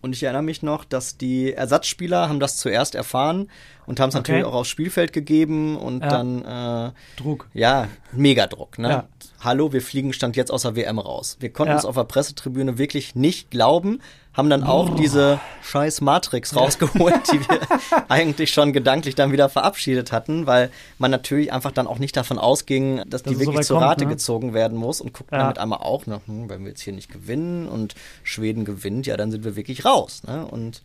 Und 0.00 0.12
ich 0.12 0.22
erinnere 0.22 0.42
mich 0.42 0.62
noch, 0.62 0.84
dass 0.84 1.18
die 1.18 1.52
Ersatzspieler 1.52 2.28
haben 2.28 2.38
das 2.38 2.56
zuerst 2.56 2.94
erfahren 2.94 3.48
und 3.86 3.98
haben 3.98 4.10
es 4.10 4.14
okay. 4.14 4.32
natürlich 4.32 4.44
auch 4.44 4.54
aufs 4.54 4.68
Spielfeld 4.68 5.12
gegeben 5.12 5.76
und 5.76 6.02
ja. 6.02 6.08
dann 6.08 6.44
äh, 6.44 6.92
Druck. 7.16 7.48
Ja, 7.52 7.88
Megadruck. 8.12 8.78
Ne? 8.78 8.88
Ja. 8.88 9.08
Hallo, 9.40 9.72
wir 9.72 9.82
fliegen 9.82 10.12
stand 10.12 10.34
jetzt 10.34 10.50
aus 10.50 10.62
der 10.62 10.74
WM 10.74 10.98
raus. 10.98 11.36
Wir 11.38 11.52
konnten 11.52 11.72
ja. 11.72 11.78
es 11.78 11.84
auf 11.84 11.94
der 11.94 12.02
Pressetribüne 12.04 12.76
wirklich 12.76 13.14
nicht 13.14 13.52
glauben, 13.52 14.00
haben 14.34 14.50
dann 14.50 14.64
auch 14.64 14.90
oh. 14.90 14.94
diese 14.94 15.38
scheiß 15.62 16.00
Matrix 16.00 16.56
rausgeholt, 16.56 17.32
die 17.32 17.40
wir 17.40 17.60
eigentlich 18.08 18.50
schon 18.50 18.72
gedanklich 18.72 19.14
dann 19.14 19.30
wieder 19.30 19.48
verabschiedet 19.48 20.10
hatten, 20.10 20.46
weil 20.48 20.70
man 20.98 21.12
natürlich 21.12 21.52
einfach 21.52 21.70
dann 21.70 21.86
auch 21.86 22.00
nicht 22.00 22.16
davon 22.16 22.36
ausging, 22.38 23.02
dass, 23.06 23.22
die 23.22 23.38
wirklich 23.38 23.66
so 23.66 23.74
zur 23.74 23.82
Rate 23.82 24.06
ne? 24.06 24.10
gezogen 24.10 24.54
werden 24.54 24.76
muss 24.76 25.00
und 25.00 25.12
guckt 25.12 25.30
ja. 25.30 25.38
damit 25.38 25.58
einmal 25.58 25.80
auch, 25.80 26.06
ne, 26.06 26.20
hm, 26.26 26.48
wenn 26.50 26.62
wir 26.62 26.70
jetzt 26.70 26.80
hier 26.80 26.92
nicht 26.92 27.10
gewinnen 27.10 27.68
und 27.68 27.94
Schweden 28.24 28.64
gewinnt, 28.64 29.06
ja, 29.06 29.16
dann 29.16 29.30
sind 29.30 29.44
wir 29.44 29.54
wirklich 29.54 29.84
raus. 29.84 30.22
Ne? 30.26 30.46
Und 30.46 30.82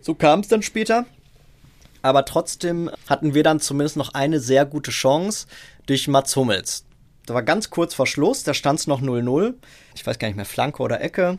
so 0.00 0.14
kam 0.14 0.40
es 0.40 0.48
dann 0.48 0.62
später. 0.62 1.06
Aber 2.02 2.24
trotzdem 2.24 2.90
hatten 3.08 3.34
wir 3.34 3.42
dann 3.42 3.60
zumindest 3.60 3.96
noch 3.96 4.14
eine 4.14 4.40
sehr 4.40 4.64
gute 4.64 4.90
Chance 4.90 5.46
durch 5.86 6.08
Mats 6.08 6.34
Hummels. 6.34 6.84
Da 7.26 7.34
war 7.34 7.42
ganz 7.42 7.70
kurz 7.70 7.94
vor 7.94 8.06
Schluss, 8.06 8.42
da 8.42 8.54
stand 8.54 8.80
es 8.80 8.86
noch 8.86 9.00
0-0. 9.00 9.54
Ich 9.94 10.06
weiß 10.06 10.18
gar 10.18 10.28
nicht 10.28 10.36
mehr, 10.36 10.44
Flanke 10.44 10.82
oder 10.82 11.00
Ecke 11.00 11.38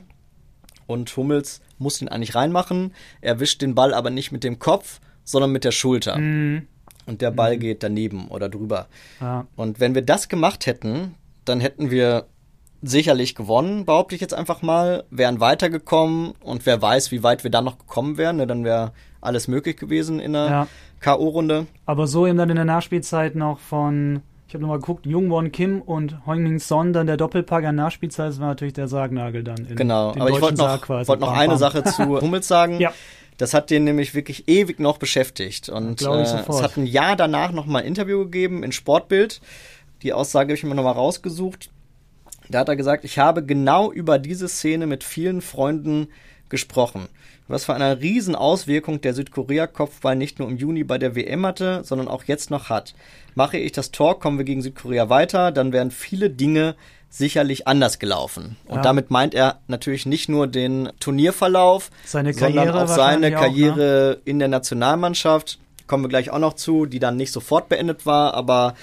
und 0.87 1.15
Hummels 1.17 1.61
muss 1.77 2.01
ihn 2.01 2.07
eigentlich 2.07 2.35
reinmachen. 2.35 2.93
Er 3.21 3.39
wischt 3.39 3.61
den 3.61 3.75
Ball 3.75 3.93
aber 3.93 4.09
nicht 4.09 4.31
mit 4.31 4.43
dem 4.43 4.59
Kopf, 4.59 4.99
sondern 5.23 5.51
mit 5.51 5.63
der 5.63 5.71
Schulter. 5.71 6.17
Mhm. 6.17 6.67
Und 7.07 7.21
der 7.21 7.31
Ball 7.31 7.55
mhm. 7.55 7.59
geht 7.59 7.83
daneben 7.83 8.27
oder 8.27 8.47
drüber. 8.47 8.87
Ja. 9.19 9.47
Und 9.55 9.79
wenn 9.79 9.95
wir 9.95 10.03
das 10.03 10.29
gemacht 10.29 10.65
hätten, 10.65 11.15
dann 11.45 11.59
hätten 11.59 11.89
wir 11.89 12.27
sicherlich 12.81 13.35
gewonnen, 13.35 13.85
behaupte 13.85 14.15
ich 14.15 14.21
jetzt 14.21 14.33
einfach 14.33 14.61
mal, 14.61 15.03
wären 15.11 15.39
weitergekommen 15.39 16.33
und 16.41 16.65
wer 16.65 16.81
weiß, 16.81 17.11
wie 17.11 17.23
weit 17.23 17.43
wir 17.43 17.51
dann 17.51 17.65
noch 17.65 17.77
gekommen 17.77 18.17
wären, 18.17 18.37
ne, 18.37 18.47
dann 18.47 18.63
wäre 18.63 18.91
alles 19.19 19.47
möglich 19.47 19.77
gewesen 19.77 20.19
in 20.19 20.33
der 20.33 20.45
ja. 20.45 20.67
K.O.-Runde. 20.99 21.67
Aber 21.85 22.07
so 22.07 22.25
eben 22.25 22.37
dann 22.37 22.49
in 22.49 22.55
der 22.55 22.65
Nachspielzeit 22.65 23.35
noch 23.35 23.59
von 23.59 24.21
ich 24.51 24.55
habe 24.55 24.63
nochmal 24.63 24.79
geguckt, 24.79 25.05
Jungwon 25.05 25.53
Kim 25.53 25.81
und 25.81 26.25
Heung-Min 26.25 26.59
Son, 26.59 26.91
dann 26.91 27.07
der 27.07 27.15
Doppelpack 27.15 27.63
an 27.63 27.75
Nachspielzeit, 27.75 28.31
das 28.31 28.41
war 28.41 28.49
natürlich 28.49 28.73
der 28.73 28.89
Sargnagel 28.89 29.45
dann. 29.45 29.65
In 29.65 29.77
genau, 29.77 30.09
aber 30.09 30.29
ich 30.29 30.41
wollte 30.41 30.57
noch, 30.57 30.89
wollt 30.89 31.21
noch 31.21 31.31
eine 31.31 31.57
Sache 31.57 31.85
zu 31.85 32.03
Hummels 32.21 32.49
sagen. 32.49 32.77
ja. 32.81 32.91
Das 33.37 33.53
hat 33.53 33.69
den 33.69 33.85
nämlich 33.85 34.13
wirklich 34.13 34.49
ewig 34.49 34.77
noch 34.81 34.97
beschäftigt. 34.97 35.69
Und 35.69 36.01
äh, 36.01 36.21
es 36.21 36.33
hat 36.33 36.75
ein 36.75 36.85
Jahr 36.85 37.15
danach 37.15 37.53
nochmal 37.53 37.83
ein 37.83 37.87
Interview 37.87 38.25
gegeben 38.25 38.61
in 38.61 38.73
Sportbild. 38.73 39.39
Die 40.03 40.11
Aussage 40.11 40.47
habe 40.49 40.55
ich 40.55 40.63
mir 40.65 40.75
nochmal 40.75 40.95
rausgesucht. 40.95 41.69
Da 42.49 42.59
hat 42.59 42.67
er 42.67 42.75
gesagt, 42.75 43.05
ich 43.05 43.19
habe 43.19 43.45
genau 43.45 43.89
über 43.89 44.19
diese 44.19 44.49
Szene 44.49 44.85
mit 44.85 45.05
vielen 45.05 45.39
Freunden 45.39 46.09
gesprochen 46.49 47.07
was 47.51 47.65
für 47.65 47.73
eine 47.73 48.01
Riesenauswirkung 48.01 49.01
der 49.01 49.13
Südkorea-Kopfball 49.13 50.15
nicht 50.15 50.39
nur 50.39 50.49
im 50.49 50.57
Juni 50.57 50.83
bei 50.83 50.97
der 50.97 51.15
WM 51.15 51.45
hatte, 51.45 51.83
sondern 51.83 52.07
auch 52.07 52.23
jetzt 52.23 52.49
noch 52.49 52.69
hat. 52.69 52.95
Mache 53.35 53.57
ich 53.57 53.71
das 53.71 53.91
Tor, 53.91 54.19
kommen 54.19 54.37
wir 54.37 54.45
gegen 54.45 54.61
Südkorea 54.61 55.09
weiter, 55.09 55.51
dann 55.51 55.71
wären 55.71 55.91
viele 55.91 56.29
Dinge 56.29 56.75
sicherlich 57.09 57.67
anders 57.67 57.99
gelaufen. 57.99 58.55
Und 58.65 58.77
ja. 58.77 58.81
damit 58.81 59.11
meint 59.11 59.35
er 59.35 59.59
natürlich 59.67 60.05
nicht 60.05 60.29
nur 60.29 60.47
den 60.47 60.89
Turnierverlauf, 60.99 61.91
seine 62.05 62.33
sondern 62.33 62.69
auch 62.69 62.87
seine 62.87 63.31
Karriere 63.31 64.15
auch, 64.15 64.17
ne? 64.17 64.21
in 64.23 64.39
der 64.39 64.47
Nationalmannschaft. 64.47 65.59
Kommen 65.87 66.05
wir 66.05 66.09
gleich 66.09 66.29
auch 66.29 66.39
noch 66.39 66.53
zu, 66.53 66.85
die 66.85 66.99
dann 66.99 67.17
nicht 67.17 67.33
sofort 67.33 67.67
beendet 67.67 68.05
war, 68.05 68.33
aber 68.33 68.75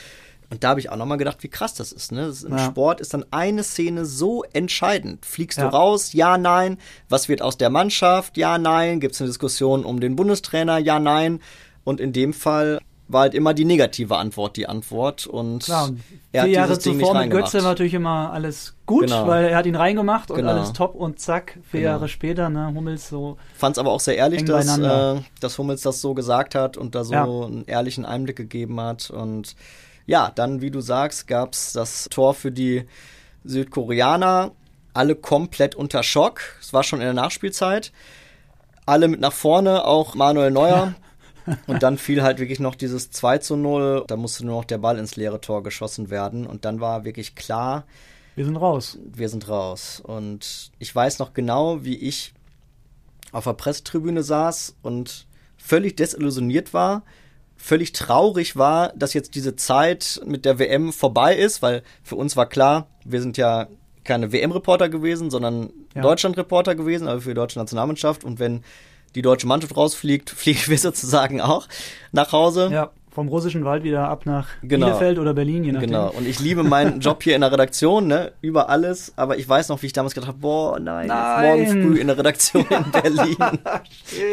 und 0.51 0.65
da 0.65 0.71
habe 0.71 0.81
ich 0.81 0.91
auch 0.91 0.97
nochmal 0.97 1.19
gedacht, 1.19 1.43
wie 1.43 1.49
krass 1.49 1.75
das 1.75 1.93
ist. 1.93 2.11
Ne? 2.11 2.27
Das 2.27 2.39
ist 2.39 2.45
Im 2.45 2.57
ja. 2.57 2.65
Sport 2.65 3.01
ist 3.01 3.13
dann 3.13 3.27
eine 3.31 3.63
Szene 3.63 4.07
so 4.07 4.45
entscheidend. 4.53 5.27
Fliegst 5.27 5.59
ja. 5.59 5.69
du 5.69 5.77
raus? 5.77 6.15
Ja, 6.15 6.39
nein. 6.39 6.79
Was 7.09 7.29
wird 7.29 7.43
aus 7.43 7.59
der 7.59 7.69
Mannschaft? 7.69 8.39
Ja, 8.39 8.57
nein. 8.57 9.01
Gibt 9.01 9.15
es 9.15 9.21
eine 9.21 9.29
Diskussion 9.29 9.85
um 9.85 10.01
den 10.01 10.17
Bundestrainer? 10.17 10.79
Ja, 10.79 10.99
nein. 11.01 11.41
Und 11.85 12.01
in 12.01 12.15
dem 12.15 12.33
Fall 12.33 12.79
war 13.09 13.23
halt 13.23 13.35
immer 13.35 13.55
die 13.55 13.65
negative 13.65 14.17
Antwort 14.17 14.57
die 14.57 14.67
Antwort. 14.69 15.27
Und 15.27 15.65
Klar, 15.65 15.91
er 16.33 16.45
vier 16.45 16.53
Jahre 16.53 16.79
zuvor 16.79 17.15
mit 17.19 17.31
Götze 17.31 17.59
war 17.59 17.71
natürlich 17.71 17.95
immer 17.95 18.33
alles 18.33 18.75
gut, 18.87 19.07
genau. 19.07 19.27
weil 19.27 19.47
er 19.47 19.57
hat 19.57 19.67
ihn 19.67 19.77
reingemacht 19.77 20.31
und 20.31 20.37
genau. 20.37 20.53
alles 20.53 20.73
top 20.73 20.95
und 20.95 21.19
zack, 21.19 21.59
vier 21.71 21.81
genau. 21.81 21.93
Jahre 21.93 22.09
später, 22.09 22.49
ne, 22.49 22.73
Hummels 22.75 23.09
so. 23.09 23.37
Fand 23.55 23.77
es 23.77 23.79
aber 23.79 23.91
auch 23.91 24.01
sehr 24.01 24.17
ehrlich, 24.17 24.45
dass, 24.45 24.79
äh, 24.79 25.21
dass 25.41 25.59
Hummels 25.59 25.83
das 25.83 26.01
so 26.01 26.15
gesagt 26.15 26.55
hat 26.55 26.77
und 26.77 26.95
da 26.95 27.05
so 27.05 27.13
ja. 27.13 27.25
einen 27.25 27.65
ehrlichen 27.67 28.05
Einblick 28.05 28.37
gegeben 28.37 28.81
hat 28.81 29.11
und 29.11 29.57
ja, 30.09 30.33
dann, 30.35 30.63
wie 30.63 30.71
du 30.71 30.81
sagst, 30.81 31.29
gab 31.29 31.53
es 31.53 31.75
das 31.75 32.09
Tor 32.11 32.33
für 32.33 32.51
die 32.51 32.87
Südkoreaner. 33.45 34.53
Alle 34.95 35.15
komplett 35.15 35.75
unter 35.75 36.03
Schock. 36.03 36.41
Es 36.61 36.73
war 36.73 36.83
schon 36.83 37.01
in 37.01 37.05
der 37.05 37.13
Nachspielzeit. 37.13 37.93
Alle 38.87 39.07
mit 39.07 39.21
nach 39.21 39.35
vorne, 39.35 39.85
auch 39.85 40.15
Manuel 40.15 40.51
Neuer. 40.51 40.95
und 41.67 41.83
dann 41.83 41.99
fiel 41.99 42.23
halt 42.23 42.39
wirklich 42.39 42.59
noch 42.59 42.75
dieses 42.75 43.11
2 43.11 43.39
zu 43.39 43.57
0. 43.57 44.05
Da 44.07 44.17
musste 44.17 44.47
nur 44.47 44.57
noch 44.57 44.65
der 44.65 44.79
Ball 44.79 44.99
ins 44.99 45.17
leere 45.17 45.43
Tor 45.43 45.63
geschossen 45.63 46.09
werden. 46.09 46.47
Und 46.47 46.65
dann 46.65 46.81
war 46.81 47.05
wirklich 47.05 47.35
klar. 47.35 47.85
Wir 48.35 48.47
sind 48.47 48.57
raus. 48.57 48.99
Wir 49.05 49.29
sind 49.29 49.47
raus. 49.47 50.01
Und 50.03 50.73
ich 50.79 50.95
weiß 50.95 51.19
noch 51.19 51.35
genau, 51.35 51.85
wie 51.85 51.97
ich 51.97 52.33
auf 53.31 53.45
der 53.45 53.53
Pressetribüne 53.53 54.23
saß 54.23 54.77
und 54.81 55.27
völlig 55.59 55.97
desillusioniert 55.97 56.73
war, 56.73 57.03
völlig 57.59 57.93
traurig 57.93 58.57
war, 58.57 58.93
dass 58.97 59.13
jetzt 59.13 59.35
diese 59.35 59.57
Zeit 59.57 60.21
mit 60.25 60.45
der 60.45 60.59
WM 60.59 60.93
vorbei 60.93 61.37
ist, 61.37 61.61
weil 61.61 61.83
für 62.03 62.17
uns 62.17 62.37
war 62.37 62.47
klar, 62.47 62.87
wir 63.05 63.21
sind 63.21 63.37
ja 63.37 63.67
keine 64.05 64.33
WM-Reporter 64.33 64.89
gewesen, 64.89 65.31
sondern 65.31 65.71
ja. 65.95 66.01
Deutschland-Reporter 66.01 66.75
gewesen, 66.75 67.09
also 67.09 67.21
für 67.21 67.31
die 67.31 67.35
deutsche 67.35 67.59
Nationalmannschaft. 67.59 68.25
Und 68.25 68.39
wenn 68.39 68.63
die 69.15 69.23
deutsche 69.23 69.47
Mannschaft 69.47 69.77
rausfliegt, 69.77 70.31
fliegen 70.37 70.63
wir 70.67 70.79
sozusagen 70.79 71.41
auch 71.41 71.69
nach 72.13 72.33
Hause. 72.33 72.71
Ja, 72.73 72.91
vom 73.11 73.29
russischen 73.29 73.65
Wald 73.65 73.83
wieder 73.83 74.09
ab 74.09 74.27
nach 74.27 74.49
genau. 74.63 74.87
Bielefeld 74.87 75.19
oder 75.19 75.35
Berlin, 75.35 75.65
je 75.65 75.73
nachdem. 75.73 75.91
Genau, 75.91 76.11
und 76.11 76.27
ich 76.27 76.39
liebe 76.39 76.63
meinen 76.63 77.01
Job 77.01 77.23
hier 77.23 77.35
in 77.35 77.41
der 77.41 77.51
Redaktion, 77.51 78.07
ne, 78.07 78.33
über 78.41 78.69
alles. 78.69 79.13
Aber 79.17 79.37
ich 79.37 79.49
weiß 79.49 79.69
noch, 79.69 79.83
wie 79.83 79.87
ich 79.87 79.93
damals 79.93 80.15
gedacht 80.15 80.29
habe, 80.29 80.39
boah, 80.39 80.79
nein, 80.79 81.09
nein. 81.09 81.47
morgen 81.47 81.67
früh 81.67 81.99
in 81.99 82.07
der 82.07 82.17
Redaktion 82.17 82.65
in 82.71 82.91
Berlin. 82.93 83.37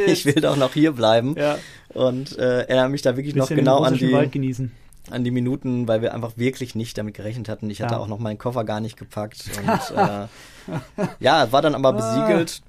ich 0.05 0.25
will 0.25 0.35
doch 0.35 0.55
noch 0.55 0.73
hier 0.73 0.91
bleiben. 0.91 1.35
Ja 1.35 1.57
und 1.95 2.37
äh, 2.37 2.61
erinnere 2.61 2.89
mich 2.89 3.01
da 3.01 3.15
wirklich 3.15 3.35
noch 3.35 3.49
genau 3.49 3.79
an 3.79 3.95
die, 3.95 4.13
an 5.09 5.23
die 5.23 5.31
Minuten, 5.31 5.87
weil 5.87 6.01
wir 6.01 6.13
einfach 6.13 6.33
wirklich 6.35 6.75
nicht 6.75 6.97
damit 6.97 7.15
gerechnet 7.15 7.49
hatten. 7.49 7.69
Ich 7.69 7.81
hatte 7.81 7.95
ja. 7.95 7.99
auch 7.99 8.07
noch 8.07 8.19
meinen 8.19 8.37
Koffer 8.37 8.63
gar 8.63 8.81
nicht 8.81 8.97
gepackt 8.97 9.45
und 9.57 9.97
äh, 9.97 10.27
ja, 11.19 11.51
war 11.51 11.61
dann 11.61 11.73
aber 11.73 11.93
besiegelt. 11.93 12.61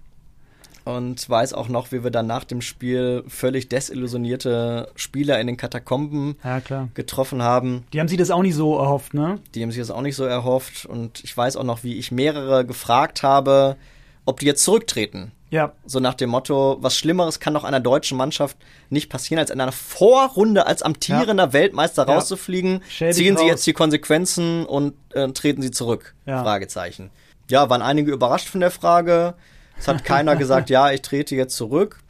und 0.85 1.28
weiß 1.28 1.54
auch 1.54 1.68
noch, 1.68 1.90
wie 1.90 2.04
wir 2.04 2.12
dann 2.12 2.28
nach 2.28 2.45
dem 2.45 2.61
Spiel 2.61 3.25
völlig 3.26 3.68
desillusionierte 3.68 4.90
Spieler 4.95 5.40
in 5.40 5.49
den 5.49 5.56
Katakomben 5.56 6.37
ja, 6.45 6.88
getroffen 6.95 7.42
haben. 7.42 7.85
Die 7.92 8.00
haben 8.00 8.09
sich 8.09 8.18
das 8.18 8.30
auch 8.30 8.42
nicht 8.42 8.54
so 8.54 8.78
erhofft, 8.78 9.12
ne? 9.12 9.40
Die 9.54 9.62
haben 9.62 9.73
sich 9.73 9.80
das 9.80 9.90
auch 9.90 10.02
nicht 10.02 10.16
so 10.16 10.25
erhofft. 10.25 10.87
Und 10.87 11.25
ich 11.25 11.37
weiß 11.37 11.56
auch 11.56 11.64
noch, 11.64 11.83
wie 11.83 11.97
ich 11.97 12.12
mehrere 12.12 12.64
gefragt 12.64 13.25
habe, 13.25 13.76
ob 14.25 14.38
die 14.38 14.47
jetzt 14.47 14.62
zurücktreten. 14.62 15.33
Ja. 15.50 15.73
So 15.85 16.00
nach 16.00 16.15
dem 16.15 16.31
Motto, 16.31 16.79
was 16.81 16.97
Schlimmeres 16.97 17.38
kann 17.41 17.55
doch 17.55 17.65
einer 17.65 17.81
deutschen 17.81 18.17
Mannschaft 18.17 18.57
nicht 18.91 19.09
passieren, 19.11 19.38
als 19.38 19.50
in 19.50 19.61
einer 19.61 19.73
Vorrunde 19.73 20.67
als 20.67 20.83
amtierender 20.83 21.45
ja. 21.45 21.53
Weltmeister 21.53 22.07
ja. 22.07 22.15
rauszufliegen. 22.15 22.83
Schädig 22.88 23.17
Ziehen 23.17 23.37
Sie 23.37 23.43
raus. 23.43 23.50
jetzt 23.50 23.67
die 23.67 23.73
Konsequenzen 23.73 24.67
und 24.67 24.95
äh, 25.12 25.29
treten 25.29 25.62
Sie 25.62 25.71
zurück? 25.71 26.15
Ja. 26.26 26.43
Fragezeichen. 26.43 27.11
Ja, 27.49 27.71
waren 27.71 27.83
einige 27.83 28.11
überrascht 28.12 28.49
von 28.49 28.61
der 28.61 28.73
Frage. 28.73 29.35
Es 29.79 29.87
hat 29.87 30.05
keiner 30.05 30.37
gesagt, 30.37 30.69
ja, 30.71 30.91
ich 30.91 31.03
trete 31.03 31.37
jetzt 31.37 31.57
zurück. 31.57 32.00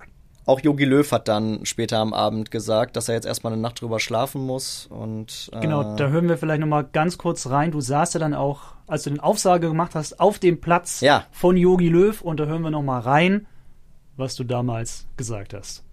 Auch 0.46 0.60
Yogi 0.60 0.84
Löw 0.84 1.10
hat 1.10 1.26
dann 1.26 1.66
später 1.66 1.98
am 1.98 2.14
Abend 2.14 2.52
gesagt, 2.52 2.96
dass 2.96 3.08
er 3.08 3.16
jetzt 3.16 3.26
erstmal 3.26 3.52
eine 3.52 3.60
Nacht 3.60 3.80
drüber 3.80 3.98
schlafen 3.98 4.46
muss. 4.46 4.86
Und, 4.86 5.50
äh 5.52 5.60
genau, 5.60 5.96
da 5.96 6.08
hören 6.08 6.28
wir 6.28 6.38
vielleicht 6.38 6.60
nochmal 6.60 6.84
ganz 6.84 7.18
kurz 7.18 7.48
rein. 7.48 7.72
Du 7.72 7.80
saßt 7.80 8.14
ja 8.14 8.20
dann 8.20 8.32
auch, 8.32 8.60
als 8.86 9.02
du 9.02 9.10
den 9.10 9.18
Aufsage 9.18 9.66
gemacht 9.66 9.96
hast, 9.96 10.20
auf 10.20 10.38
dem 10.38 10.60
Platz 10.60 11.00
ja. 11.00 11.24
von 11.32 11.56
Yogi 11.56 11.88
Löw. 11.88 12.22
Und 12.22 12.38
da 12.38 12.46
hören 12.46 12.62
wir 12.62 12.70
nochmal 12.70 13.00
rein, 13.00 13.48
was 14.16 14.36
du 14.36 14.44
damals 14.44 15.06
gesagt 15.16 15.52
hast. 15.52 15.85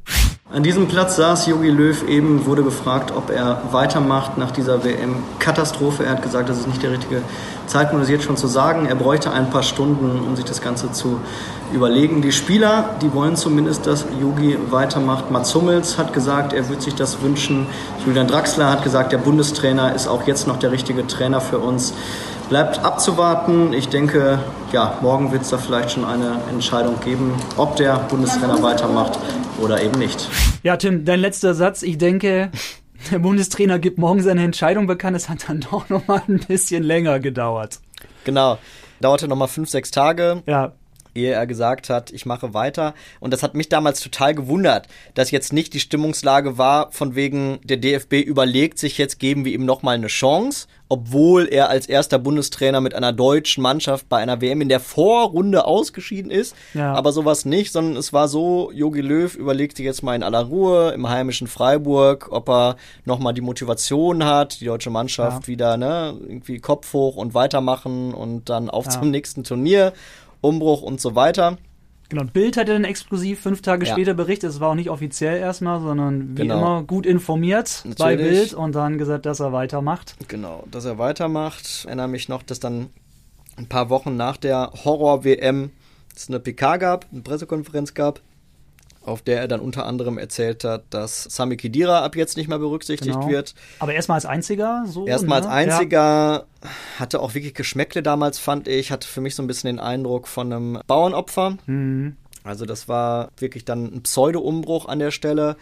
An 0.51 0.61
diesem 0.61 0.87
Platz 0.89 1.15
saß 1.15 1.47
Jogi 1.47 1.69
Löw 1.69 2.07
eben, 2.07 2.45
wurde 2.45 2.63
gefragt, 2.63 3.13
ob 3.15 3.29
er 3.29 3.61
weitermacht 3.71 4.37
nach 4.37 4.51
dieser 4.51 4.83
WM-Katastrophe. 4.83 6.03
Er 6.03 6.11
hat 6.11 6.21
gesagt, 6.21 6.49
das 6.49 6.59
ist 6.59 6.67
nicht 6.67 6.83
der 6.83 6.91
richtige 6.91 7.21
Zeitpunkt, 7.65 8.03
das 8.03 8.09
jetzt 8.09 8.25
schon 8.25 8.35
zu 8.35 8.47
sagen. 8.47 8.85
Er 8.85 8.95
bräuchte 8.95 9.31
ein 9.31 9.49
paar 9.49 9.63
Stunden, 9.63 10.19
um 10.27 10.35
sich 10.35 10.43
das 10.43 10.61
Ganze 10.61 10.91
zu 10.91 11.21
überlegen. 11.73 12.21
Die 12.21 12.33
Spieler, 12.33 12.89
die 13.01 13.13
wollen 13.13 13.37
zumindest, 13.37 13.87
dass 13.87 14.05
Jogi 14.19 14.57
weitermacht. 14.69 15.31
Mats 15.31 15.55
Hummels 15.55 15.97
hat 15.97 16.11
gesagt, 16.11 16.51
er 16.51 16.67
würde 16.67 16.81
sich 16.81 16.93
das 16.93 17.21
wünschen. 17.21 17.65
Julian 18.05 18.27
Draxler 18.27 18.69
hat 18.69 18.83
gesagt, 18.83 19.13
der 19.13 19.19
Bundestrainer 19.19 19.95
ist 19.95 20.07
auch 20.07 20.27
jetzt 20.27 20.45
noch 20.45 20.59
der 20.59 20.73
richtige 20.73 21.07
Trainer 21.07 21.39
für 21.39 21.59
uns. 21.59 21.93
Bleibt 22.53 22.85
abzuwarten. 22.85 23.73
Ich 23.73 23.89
denke, 23.89 24.37
ja, 24.71 24.99
morgen 25.01 25.31
wird 25.31 25.41
es 25.41 25.49
da 25.49 25.57
vielleicht 25.57 25.89
schon 25.89 26.05
eine 26.05 26.39
Entscheidung 26.51 26.99
geben, 26.99 27.33
ob 27.57 27.77
der 27.77 27.97
Bundestrainer 27.97 28.61
weitermacht 28.61 29.17
oder 29.59 29.81
eben 29.81 29.97
nicht. 29.97 30.29
Ja, 30.61 30.77
Tim, 30.77 31.03
dein 31.03 31.19
letzter 31.19 31.55
Satz. 31.55 31.81
Ich 31.81 31.97
denke, 31.97 32.51
der 33.11 33.17
Bundestrainer 33.17 33.79
gibt 33.79 33.97
morgen 33.97 34.21
seine 34.21 34.43
Entscheidung 34.43 34.85
bekannt. 34.85 35.17
Es 35.17 35.29
hat 35.29 35.49
dann 35.49 35.61
doch 35.61 35.89
noch 35.89 36.07
mal 36.07 36.21
ein 36.27 36.41
bisschen 36.47 36.83
länger 36.83 37.19
gedauert. 37.19 37.79
Genau. 38.23 38.59
Dauerte 39.01 39.27
noch 39.27 39.35
mal 39.35 39.47
fünf, 39.47 39.71
sechs 39.71 39.89
Tage. 39.89 40.43
Ja 40.45 40.73
ehe 41.15 41.33
er 41.33 41.47
gesagt 41.47 41.89
hat, 41.89 42.11
ich 42.11 42.25
mache 42.25 42.53
weiter. 42.53 42.93
Und 43.19 43.31
das 43.31 43.43
hat 43.43 43.55
mich 43.55 43.69
damals 43.69 43.99
total 43.99 44.33
gewundert, 44.33 44.87
dass 45.13 45.31
jetzt 45.31 45.53
nicht 45.53 45.73
die 45.73 45.79
Stimmungslage 45.79 46.57
war, 46.57 46.91
von 46.91 47.15
wegen 47.15 47.59
der 47.63 47.77
DFB 47.77 48.13
überlegt 48.13 48.79
sich 48.79 48.97
jetzt, 48.97 49.19
geben 49.19 49.45
wir 49.45 49.53
ihm 49.53 49.65
nochmal 49.65 49.95
eine 49.95 50.07
Chance, 50.07 50.67
obwohl 50.89 51.47
er 51.47 51.69
als 51.69 51.87
erster 51.87 52.19
Bundestrainer 52.19 52.79
mit 52.79 52.93
einer 52.93 53.13
deutschen 53.13 53.63
Mannschaft 53.63 54.09
bei 54.09 54.17
einer 54.17 54.41
WM 54.41 54.61
in 54.61 54.69
der 54.69 54.79
Vorrunde 54.79 55.65
ausgeschieden 55.65 56.29
ist. 56.29 56.55
Ja. 56.75 56.93
Aber 56.93 57.11
sowas 57.11 57.45
nicht, 57.45 57.71
sondern 57.71 57.95
es 57.97 58.13
war 58.13 58.27
so, 58.27 58.71
Jogi 58.71 59.01
Löw 59.01 59.33
überlegt 59.35 59.77
sich 59.77 59.85
jetzt 59.85 60.03
mal 60.03 60.15
in 60.15 60.21
aller 60.21 60.43
Ruhe 60.43 60.91
im 60.91 61.09
heimischen 61.09 61.47
Freiburg, 61.47 62.27
ob 62.31 62.47
er 62.49 62.75
nochmal 63.05 63.33
die 63.33 63.41
Motivation 63.41 64.23
hat, 64.23 64.59
die 64.61 64.65
deutsche 64.65 64.91
Mannschaft 64.91 65.43
ja. 65.43 65.47
wieder, 65.47 65.77
ne, 65.77 66.15
irgendwie 66.21 66.59
Kopf 66.59 66.93
hoch 66.93 67.15
und 67.15 67.33
weitermachen 67.33 68.13
und 68.13 68.49
dann 68.49 68.69
auf 68.69 68.85
ja. 68.85 68.91
zum 68.91 69.09
nächsten 69.09 69.43
Turnier. 69.43 69.93
Umbruch 70.43 70.81
und 70.81 71.01
so 71.01 71.15
weiter. 71.15 71.57
Genau, 72.09 72.25
Bild 72.25 72.57
hat 72.57 72.67
ja 72.67 72.73
dann 72.73 72.83
exklusiv 72.83 73.39
fünf 73.39 73.61
Tage 73.61 73.85
ja. 73.85 73.93
später 73.93 74.13
berichtet, 74.13 74.51
es 74.51 74.59
war 74.59 74.69
auch 74.69 74.75
nicht 74.75 74.89
offiziell 74.89 75.39
erstmal, 75.39 75.79
sondern 75.81 76.37
wie 76.37 76.43
genau. 76.43 76.57
immer 76.57 76.83
gut 76.83 77.05
informiert 77.05 77.81
Natürlich. 77.85 77.97
bei 77.97 78.15
Bild 78.17 78.53
und 78.53 78.75
dann 78.75 78.97
gesagt, 78.97 79.25
dass 79.25 79.39
er 79.39 79.51
weitermacht. 79.51 80.15
Genau, 80.27 80.63
dass 80.69 80.85
er 80.85 80.99
weitermacht. 80.99 81.65
Ich 81.65 81.85
erinnere 81.85 82.09
mich 82.09 82.29
noch, 82.29 82.43
dass 82.43 82.59
dann 82.59 82.89
ein 83.55 83.67
paar 83.67 83.89
Wochen 83.89 84.15
nach 84.15 84.37
der 84.37 84.71
Horror-WM 84.83 85.71
es 86.15 86.29
eine 86.29 86.39
PK 86.39 86.77
gab, 86.77 87.07
eine 87.11 87.21
Pressekonferenz 87.21 87.93
gab 87.93 88.21
auf 89.05 89.21
der 89.21 89.41
er 89.41 89.47
dann 89.47 89.59
unter 89.59 89.85
anderem 89.85 90.17
erzählt 90.17 90.63
hat, 90.63 90.85
dass 90.89 91.23
Sami 91.23 91.57
Khedira 91.57 92.03
ab 92.03 92.15
jetzt 92.15 92.37
nicht 92.37 92.47
mehr 92.47 92.59
berücksichtigt 92.59 93.13
genau. 93.13 93.29
wird. 93.29 93.53
Aber 93.79 93.93
erstmal 93.93 94.15
als 94.15 94.25
einziger 94.25 94.85
so. 94.87 95.05
Erstmal 95.05 95.41
ne? 95.41 95.47
als 95.47 95.53
einziger 95.53 96.45
ja. 96.63 96.69
hatte 96.99 97.19
auch 97.19 97.33
wirklich 97.33 97.53
Geschmäckle 97.53 98.01
damals, 98.01 98.39
fand 98.39 98.67
ich, 98.67 98.91
hatte 98.91 99.07
für 99.07 99.21
mich 99.21 99.35
so 99.35 99.43
ein 99.43 99.47
bisschen 99.47 99.67
den 99.67 99.79
Eindruck 99.79 100.27
von 100.27 100.51
einem 100.51 100.79
Bauernopfer. 100.87 101.57
Mhm. 101.65 102.15
Also 102.43 102.65
das 102.65 102.87
war 102.87 103.29
wirklich 103.37 103.65
dann 103.65 103.85
ein 103.85 104.03
Pseudo-Umbruch 104.03 104.87
an 104.87 104.99
der 104.99 105.11
Stelle. 105.11 105.55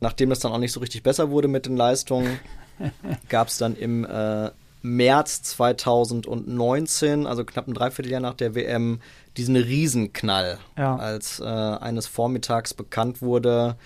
Nachdem 0.00 0.30
das 0.30 0.40
dann 0.40 0.52
auch 0.52 0.58
nicht 0.58 0.72
so 0.72 0.80
richtig 0.80 1.02
besser 1.02 1.30
wurde 1.30 1.48
mit 1.48 1.66
den 1.66 1.76
Leistungen, 1.76 2.40
gab 3.28 3.48
es 3.48 3.58
dann 3.58 3.76
im 3.76 4.04
äh, 4.04 4.50
März 4.82 5.42
2019, 5.42 7.26
also 7.26 7.44
knapp 7.44 7.68
ein 7.68 7.74
Dreivierteljahr 7.74 8.20
nach 8.20 8.34
der 8.34 8.54
WM, 8.54 9.00
diesen 9.36 9.56
Riesenknall, 9.56 10.58
ja. 10.76 10.96
als 10.96 11.40
äh, 11.40 11.44
eines 11.44 12.06
Vormittags 12.06 12.74
bekannt 12.74 13.22
wurde, 13.22 13.76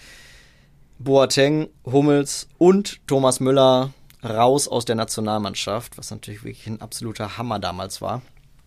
Boateng, 0.98 1.68
Hummels 1.84 2.48
und 2.58 3.06
Thomas 3.06 3.40
Müller 3.40 3.92
raus 4.22 4.68
aus 4.68 4.84
der 4.84 4.96
Nationalmannschaft, 4.96 5.98
was 5.98 6.10
natürlich 6.10 6.44
wirklich 6.44 6.66
ein 6.66 6.80
absoluter 6.80 7.36
Hammer 7.36 7.58
damals 7.58 8.00
war. 8.00 8.22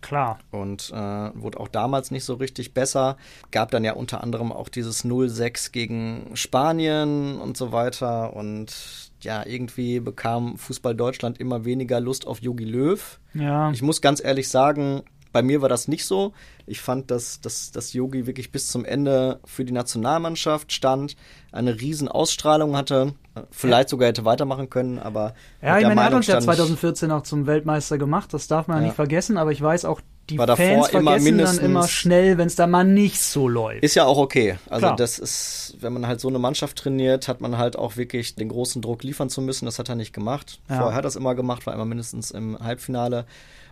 Klar. 0.07 0.39
Und 0.51 0.89
äh, 0.91 0.95
wurde 0.95 1.59
auch 1.59 1.67
damals 1.67 2.11
nicht 2.11 2.23
so 2.23 2.35
richtig 2.35 2.73
besser. 2.73 3.17
Gab 3.51 3.71
dann 3.71 3.83
ja 3.83 3.91
unter 3.91 4.23
anderem 4.23 4.53
auch 4.53 4.69
dieses 4.69 5.03
0-6 5.03 5.73
gegen 5.73 6.31
Spanien 6.33 7.37
und 7.39 7.57
so 7.57 7.73
weiter. 7.73 8.33
Und 8.33 9.11
ja, 9.19 9.45
irgendwie 9.45 9.99
bekam 9.99 10.57
Fußball 10.57 10.95
Deutschland 10.95 11.39
immer 11.39 11.65
weniger 11.65 11.99
Lust 11.99 12.25
auf 12.25 12.41
Jogi 12.41 12.63
Löw. 12.63 13.19
Ja. 13.33 13.69
Ich 13.71 13.81
muss 13.81 13.99
ganz 13.99 14.23
ehrlich 14.23 14.47
sagen, 14.47 15.03
bei 15.37 15.43
mir 15.43 15.61
war 15.61 15.69
das 15.69 15.87
nicht 15.87 16.03
so. 16.03 16.33
Ich 16.65 16.81
fand, 16.81 17.11
dass, 17.11 17.39
dass, 17.41 17.69
dass 17.69 17.93
Yogi 17.93 18.25
wirklich 18.25 18.51
bis 18.51 18.69
zum 18.69 18.85
Ende 18.85 19.39
für 19.45 19.65
die 19.65 19.71
Nationalmannschaft 19.71 20.71
stand, 20.71 21.15
eine 21.51 21.79
riesen 21.79 22.07
Ausstrahlung 22.07 22.75
hatte, 22.75 23.13
vielleicht 23.51 23.89
sogar 23.89 24.07
hätte 24.09 24.25
weitermachen 24.25 24.71
können, 24.71 24.97
aber 24.97 25.35
ja, 25.61 25.77
ich 25.77 25.85
meine, 25.85 26.01
er 26.01 26.05
hat 26.05 26.13
uns 26.15 26.25
ja 26.25 26.39
2014 26.39 27.11
auch 27.11 27.21
zum 27.21 27.45
Weltmeister 27.45 27.99
gemacht, 27.99 28.33
das 28.33 28.47
darf 28.47 28.67
man 28.67 28.79
ja. 28.79 28.85
nicht 28.85 28.95
vergessen, 28.95 29.37
aber 29.37 29.51
ich 29.51 29.61
weiß 29.61 29.85
auch, 29.85 30.01
die 30.27 30.39
war 30.39 30.47
Fans 30.57 30.87
vergessen 30.87 31.27
immer 31.27 31.43
dann 31.43 31.59
immer 31.59 31.87
schnell, 31.87 32.39
wenn 32.39 32.47
es 32.47 32.55
da 32.55 32.65
mal 32.65 32.83
nicht 32.83 33.21
so 33.21 33.47
läuft. 33.47 33.83
Ist 33.83 33.93
ja 33.93 34.05
auch 34.05 34.17
okay. 34.17 34.57
Also 34.69 34.87
Klar. 34.87 34.95
das 34.95 35.19
ist, 35.19 35.77
wenn 35.79 35.93
man 35.93 36.07
halt 36.07 36.19
so 36.19 36.27
eine 36.27 36.39
Mannschaft 36.39 36.79
trainiert, 36.79 37.27
hat 37.27 37.39
man 37.39 37.59
halt 37.59 37.77
auch 37.77 37.95
wirklich 37.95 38.35
den 38.35 38.49
großen 38.49 38.81
Druck 38.81 39.03
liefern 39.03 39.29
zu 39.29 39.41
müssen. 39.41 39.65
Das 39.65 39.79
hat 39.79 39.87
er 39.87 39.95
nicht 39.95 40.13
gemacht. 40.13 40.59
Ja. 40.67 40.79
Vorher 40.79 40.95
hat 40.95 41.05
er 41.05 41.09
es 41.09 41.15
immer 41.15 41.33
gemacht, 41.33 41.65
war 41.65 41.73
immer 41.73 41.85
mindestens 41.85 42.31
im 42.31 42.59
Halbfinale. 42.59 43.25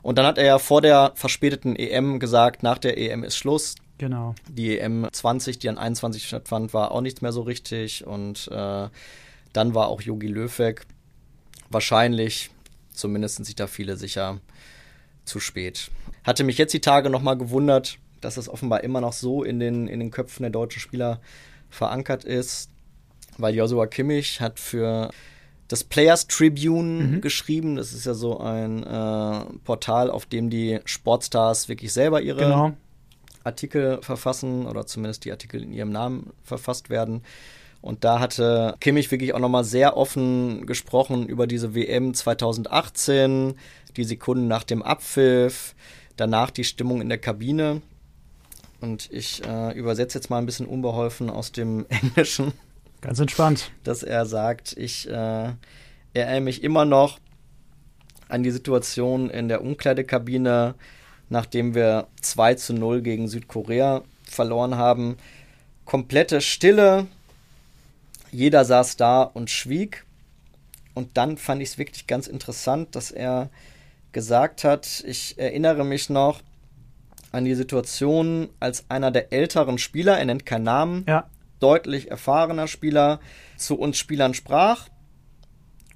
Und 0.06 0.20
dann 0.20 0.28
hat 0.28 0.38
er 0.38 0.46
ja 0.46 0.60
vor 0.60 0.82
der 0.82 1.14
verspäteten 1.16 1.76
EM 1.76 2.20
gesagt, 2.20 2.62
nach 2.62 2.78
der 2.78 2.96
EM 3.00 3.24
ist 3.24 3.38
Schluss. 3.38 3.74
Genau. 3.98 4.36
Die 4.48 4.78
EM 4.78 5.08
20, 5.12 5.58
die 5.58 5.68
an 5.68 5.80
21 5.80 6.28
stattfand, 6.28 6.76
war 6.76 6.92
auch 6.92 7.02
nichts 7.02 7.24
mehr 7.24 7.32
so 7.32 7.42
richtig. 7.42 8.06
Und 8.06 8.48
äh, 8.52 8.88
dann 9.52 9.74
war 9.74 9.88
auch 9.88 10.04
Yogi 10.04 10.28
Löw 10.28 10.60
weg. 10.60 10.86
Wahrscheinlich, 11.72 12.52
zumindest 12.94 13.38
sind 13.38 13.46
sich 13.46 13.56
da 13.56 13.66
viele 13.66 13.98
sicher, 13.98 14.42
zu 15.24 15.40
spät. 15.40 15.90
Hatte 16.24 16.44
mich 16.44 16.60
jetzt 16.60 16.76
die 16.76 16.82
Tage 16.82 17.10
nochmal 17.10 17.36
gewundert, 17.36 17.98
dass 18.22 18.38
es 18.38 18.48
offenbar 18.48 18.84
immer 18.84 19.02
noch 19.02 19.14
so 19.14 19.44
in 19.44 19.60
den, 19.60 19.88
in 19.88 20.00
den 20.00 20.12
Köpfen 20.12 20.44
der 20.44 20.52
deutschen 20.52 20.82
Spieler 20.82 21.20
verankert 21.72 22.26
ist, 22.26 22.70
weil 23.40 23.56
Joshua 23.56 23.88
Kimmich 23.88 24.40
hat 24.40 24.60
für 24.60 25.10
das 25.68 25.84
Players 25.84 26.28
Tribune 26.28 27.04
mhm. 27.04 27.22
geschrieben. 27.22 27.76
Das 27.76 27.94
ist 27.94 28.06
ja 28.06 28.14
so 28.14 28.40
ein 28.40 28.84
äh, 28.84 29.46
Portal, 29.64 30.10
auf 30.12 30.26
dem 30.26 30.50
die 30.50 30.80
Sportstars 30.86 31.70
wirklich 31.70 31.92
selber 31.94 32.22
ihre 32.22 32.40
genau. 32.40 32.74
Artikel 33.44 34.00
verfassen 34.02 34.66
oder 34.66 34.86
zumindest 34.86 35.26
die 35.26 35.32
Artikel 35.32 35.62
in 35.64 35.74
ihrem 35.74 35.92
Namen 35.92 36.34
verfasst 36.44 36.90
werden. 36.90 37.22
Und 37.82 38.04
da 38.04 38.20
hatte 38.20 38.76
Kimmich 38.80 39.12
wirklich 39.12 39.36
auch 39.36 39.40
nochmal 39.40 39.64
sehr 39.64 39.96
offen 39.96 40.66
gesprochen 40.66 41.28
über 41.28 41.46
diese 41.46 41.76
WM 41.76 42.16
2018, 42.16 43.54
die 43.96 44.04
Sekunden 44.04 44.48
nach 44.48 44.64
dem 44.64 44.82
Abpfiff, 44.82 45.76
danach 46.16 46.50
die 46.50 46.64
Stimmung 46.64 47.02
in 47.02 47.10
der 47.10 47.20
Kabine. 47.20 47.84
Und 48.82 49.12
ich 49.12 49.44
äh, 49.46 49.78
übersetze 49.78 50.18
jetzt 50.18 50.30
mal 50.30 50.40
ein 50.40 50.48
bisschen 50.48 50.66
unbeholfen 50.66 51.30
aus 51.30 51.52
dem 51.52 51.86
Englischen. 51.90 52.54
Ganz 53.06 53.20
entspannt. 53.20 53.72
Dass 53.84 54.04
er 54.04 54.26
sagt, 54.26 54.76
ich 54.78 55.10
äh, 55.10 55.54
erinnere 56.14 56.42
mich 56.42 56.64
immer 56.64 56.86
noch 56.86 57.20
an 58.28 58.44
die 58.44 58.52
Situation 58.52 59.30
in 59.30 59.48
der 59.48 59.62
Umkleidekabine, 59.62 60.76
nachdem 61.30 61.76
wir 61.76 62.08
2 62.22 62.56
zu 62.56 62.74
0 62.74 63.02
gegen 63.02 63.28
Südkorea 63.28 64.02
verloren 64.24 64.76
haben. 64.76 65.18
Komplette 65.86 66.42
Stille. 66.42 67.08
Jeder 68.32 68.66
saß 68.66 68.98
da 68.98 69.22
und 69.22 69.50
schwieg. 69.50 70.06
Und 70.94 71.18
dann 71.18 71.38
fand 71.38 71.62
ich 71.62 71.70
es 71.70 71.78
wirklich 71.78 72.08
ganz 72.08 72.28
interessant, 72.28 72.96
dass 72.96 73.12
er 73.12 73.50
gesagt 74.14 74.64
hat, 74.64 75.04
ich 75.06 75.38
erinnere 75.38 75.84
mich 75.84 76.10
noch 76.10 76.42
an 77.32 77.44
die 77.44 77.54
Situation, 77.54 78.50
als 78.62 78.86
einer 78.90 79.12
der 79.12 79.34
älteren 79.34 79.78
Spieler, 79.78 80.18
er 80.18 80.26
nennt 80.26 80.46
keinen 80.46 80.64
Namen, 80.64 81.06
Ja. 81.08 81.30
Deutlich 81.60 82.12
erfahrener 82.12 82.68
Spieler, 82.68 83.20
zu 83.58 83.78
uns 83.78 83.98
Spielern 83.98 84.34
sprach. 84.34 84.88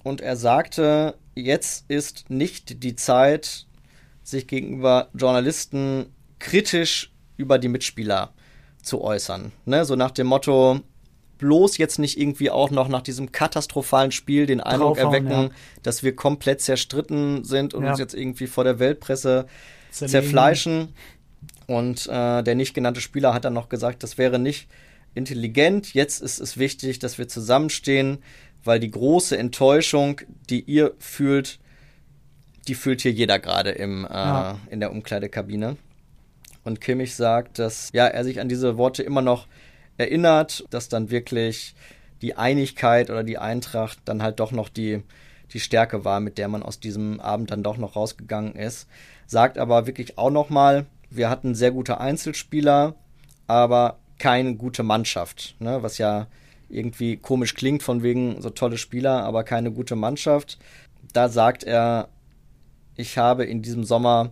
Und 0.03 0.21
er 0.21 0.35
sagte, 0.35 1.15
jetzt 1.35 1.85
ist 1.89 2.29
nicht 2.29 2.83
die 2.83 2.95
Zeit, 2.95 3.67
sich 4.23 4.47
gegenüber 4.47 5.09
Journalisten 5.13 6.07
kritisch 6.39 7.11
über 7.37 7.57
die 7.57 7.67
Mitspieler 7.67 8.33
zu 8.81 9.01
äußern. 9.01 9.51
Ne? 9.65 9.85
So 9.85 9.95
nach 9.95 10.11
dem 10.11 10.27
Motto, 10.27 10.79
bloß 11.39 11.77
jetzt 11.77 11.99
nicht 11.99 12.19
irgendwie 12.19 12.49
auch 12.49 12.69
noch 12.69 12.87
nach 12.87 13.01
diesem 13.01 13.31
katastrophalen 13.31 14.11
Spiel 14.11 14.45
den 14.45 14.61
Eindruck 14.61 14.97
erwecken, 14.97 15.29
ja. 15.29 15.49
dass 15.83 16.03
wir 16.03 16.15
komplett 16.15 16.61
zerstritten 16.61 17.43
sind 17.43 17.73
und 17.73 17.83
Ja. 17.83 17.91
uns 17.91 17.99
jetzt 17.99 18.13
irgendwie 18.13 18.47
vor 18.47 18.63
der 18.63 18.79
Weltpresse 18.79 19.47
Zerlegen. 19.91 20.11
zerfleischen. 20.11 20.93
Und 21.67 22.07
äh, 22.07 22.43
der 22.43 22.55
nicht 22.55 22.73
genannte 22.73 23.01
Spieler 23.01 23.33
hat 23.33 23.45
dann 23.45 23.53
noch 23.53 23.69
gesagt, 23.69 24.03
das 24.03 24.17
wäre 24.17 24.39
nicht 24.39 24.67
intelligent. 25.13 25.93
Jetzt 25.93 26.21
ist 26.21 26.39
es 26.39 26.57
wichtig, 26.57 26.99
dass 26.99 27.17
wir 27.17 27.27
zusammenstehen, 27.27 28.19
weil 28.63 28.79
die 28.79 28.91
große 28.91 29.37
Enttäuschung, 29.37 30.21
die 30.49 30.61
ihr 30.61 30.93
fühlt, 30.99 31.59
die 32.67 32.75
fühlt 32.75 33.01
hier 33.01 33.11
jeder 33.11 33.39
gerade 33.39 33.71
im 33.71 34.05
äh, 34.05 34.09
Ja. 34.09 34.59
in 34.69 34.79
der 34.79 34.91
Umkleidekabine. 34.91 35.77
Und 36.63 36.81
Kimmich 36.81 37.15
sagt, 37.15 37.57
dass 37.59 37.89
ja 37.93 38.05
er 38.05 38.23
sich 38.23 38.39
an 38.39 38.49
diese 38.49 38.77
Worte 38.77 39.01
immer 39.01 39.21
noch 39.21 39.47
erinnert, 39.97 40.65
dass 40.69 40.89
dann 40.89 41.09
wirklich 41.09 41.73
die 42.21 42.35
Einigkeit 42.35 43.09
oder 43.09 43.23
die 43.23 43.37
Eintracht 43.37 43.99
dann 44.05 44.21
halt 44.21 44.39
doch 44.39 44.51
noch 44.51 44.69
die 44.69 45.01
die 45.53 45.59
Stärke 45.59 46.05
war, 46.05 46.19
mit 46.19 46.37
der 46.37 46.47
man 46.47 46.61
aus 46.61 46.79
diesem 46.79 47.19
Abend 47.19 47.49
dann 47.49 47.63
doch 47.63 47.77
noch 47.77 47.95
rausgegangen 47.95 48.53
ist. 48.55 48.87
Sagt 49.25 49.57
aber 49.57 49.87
wirklich 49.87 50.17
auch 50.17 50.29
noch 50.29 50.49
mal, 50.49 50.85
wir 51.09 51.29
hatten 51.29 51.55
sehr 51.55 51.71
gute 51.71 51.99
Einzelspieler, 51.99 52.93
aber 53.47 53.97
keine 54.19 54.55
gute 54.55 54.83
Mannschaft, 54.83 55.55
ne? 55.59 55.81
was 55.81 55.97
ja 55.97 56.27
irgendwie 56.69 57.17
komisch 57.17 57.55
klingt 57.55 57.81
von 57.81 58.03
wegen 58.03 58.41
so 58.41 58.51
tolle 58.51 58.77
Spieler, 58.77 59.23
aber 59.23 59.43
keine 59.43 59.71
gute 59.71 59.95
Mannschaft. 59.95 60.59
Da 61.13 61.29
sagt 61.29 61.63
er, 61.63 62.09
ich 62.95 63.17
habe 63.17 63.45
in 63.45 63.61
diesem 63.61 63.83
Sommer 63.83 64.31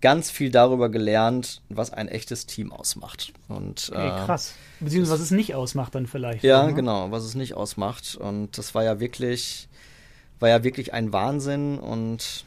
ganz 0.00 0.30
viel 0.30 0.50
darüber 0.50 0.90
gelernt, 0.90 1.62
was 1.70 1.90
ein 1.92 2.08
echtes 2.08 2.44
Team 2.46 2.72
ausmacht. 2.72 3.32
Und 3.48 3.90
Okay, 3.90 4.08
äh, 4.08 4.26
krass. 4.26 4.54
Beziehungsweise 4.78 5.14
was 5.14 5.20
es 5.20 5.30
nicht 5.30 5.54
ausmacht 5.54 5.94
dann 5.94 6.06
vielleicht. 6.06 6.44
ja, 6.44 6.66
ne? 6.66 6.74
genau, 6.74 7.10
was 7.10 7.24
es 7.24 7.34
nicht 7.34 7.54
ausmacht. 7.54 8.14
Und 8.14 8.58
das 8.58 8.74
war 8.74 8.84
ja 8.84 9.00
wirklich, 9.00 9.68
war 10.40 10.50
ja 10.50 10.62
wirklich 10.62 10.92
ein 10.92 11.12
Wahnsinn 11.12 11.78
und 11.78 12.44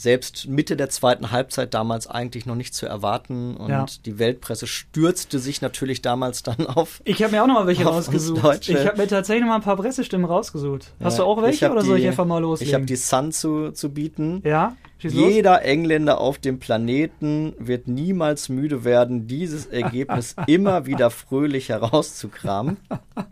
selbst 0.00 0.46
Mitte 0.46 0.76
der 0.76 0.90
zweiten 0.90 1.32
Halbzeit 1.32 1.74
damals 1.74 2.06
eigentlich 2.06 2.46
noch 2.46 2.54
nicht 2.54 2.72
zu 2.72 2.86
erwarten. 2.86 3.56
Und 3.56 3.68
Ja. 3.70 3.84
die 4.06 4.20
Weltpresse 4.20 4.68
stürzte 4.68 5.40
sich 5.40 5.60
natürlich 5.60 6.02
damals 6.02 6.44
dann 6.44 6.66
auf. 6.68 7.00
Ich 7.04 7.20
habe 7.22 7.32
mir 7.32 7.42
auch 7.42 7.48
noch 7.48 7.54
mal 7.54 7.66
welche 7.66 7.84
rausgesucht. 7.84 8.68
Ich 8.68 8.86
habe 8.86 8.96
mir 8.96 9.08
tatsächlich 9.08 9.42
noch 9.42 9.48
mal 9.48 9.56
ein 9.56 9.62
paar 9.62 9.76
Pressestimmen 9.76 10.24
rausgesucht. 10.24 10.92
Hast 11.02 11.18
Ja, 11.18 11.24
du 11.24 11.28
auch 11.30 11.42
welche 11.42 11.68
oder 11.70 11.82
soll 11.82 11.96
die- 11.96 12.02
ich 12.04 12.08
einfach 12.08 12.24
mal 12.26 12.38
Ich 12.38 12.42
loslegen? 12.42 12.74
habe 12.74 12.84
die 12.86 12.94
Sun 12.96 13.32
zu, 13.32 13.72
zu 13.72 13.90
bieten. 13.90 14.40
ja. 14.44 14.76
Jeder 15.00 15.62
Engländer 15.64 16.20
auf 16.20 16.38
dem 16.38 16.58
Planeten 16.58 17.54
wird 17.60 17.86
niemals 17.86 18.48
müde 18.48 18.82
werden, 18.82 19.28
dieses 19.28 19.66
Ergebnis 19.66 20.34
immer 20.48 20.86
wieder 20.86 21.10
fröhlich 21.10 21.68
herauszukramen. 21.68 22.78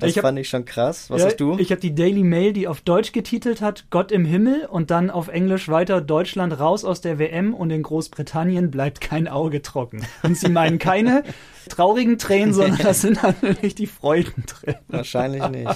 Das 0.00 0.10
Ich 0.10 0.16
hab- 0.16 0.22
fand 0.22 0.38
ich 0.38 0.48
schon 0.48 0.64
krass. 0.64 1.10
Was 1.10 1.20
ja, 1.20 1.26
hast 1.28 1.36
du? 1.40 1.58
Ich 1.58 1.70
habe 1.70 1.80
die 1.80 1.94
Daily 1.94 2.24
Mail, 2.24 2.52
die 2.52 2.66
auf 2.66 2.80
Deutsch 2.80 3.12
getitelt 3.12 3.60
hat, 3.60 3.84
Gott 3.90 4.10
im 4.12 4.24
Himmel 4.24 4.66
und 4.66 4.90
dann 4.90 5.10
auf 5.10 5.28
Englisch 5.28 5.68
weiter 5.68 6.00
Deutschland 6.00 6.58
raus 6.58 6.84
aus 6.84 7.00
der 7.00 7.18
WM 7.18 7.54
und 7.54 7.70
in 7.70 7.82
Großbritannien 7.82 8.70
bleibt 8.70 9.00
kein 9.00 9.28
Auge 9.28 9.62
trocken. 9.62 10.04
Und 10.22 10.36
sie 10.36 10.48
meinen 10.48 10.78
keine 10.78 11.22
traurigen 11.68 12.18
Tränen, 12.18 12.52
sondern 12.54 12.78
das 12.78 13.02
sind 13.02 13.22
natürlich 13.22 13.74
die 13.74 13.86
Freudentränen. 13.86 14.80
Wahrscheinlich 14.88 15.46
nicht. 15.50 15.70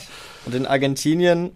Und 0.47 0.55
in 0.55 0.67
Argentinien 0.67 1.53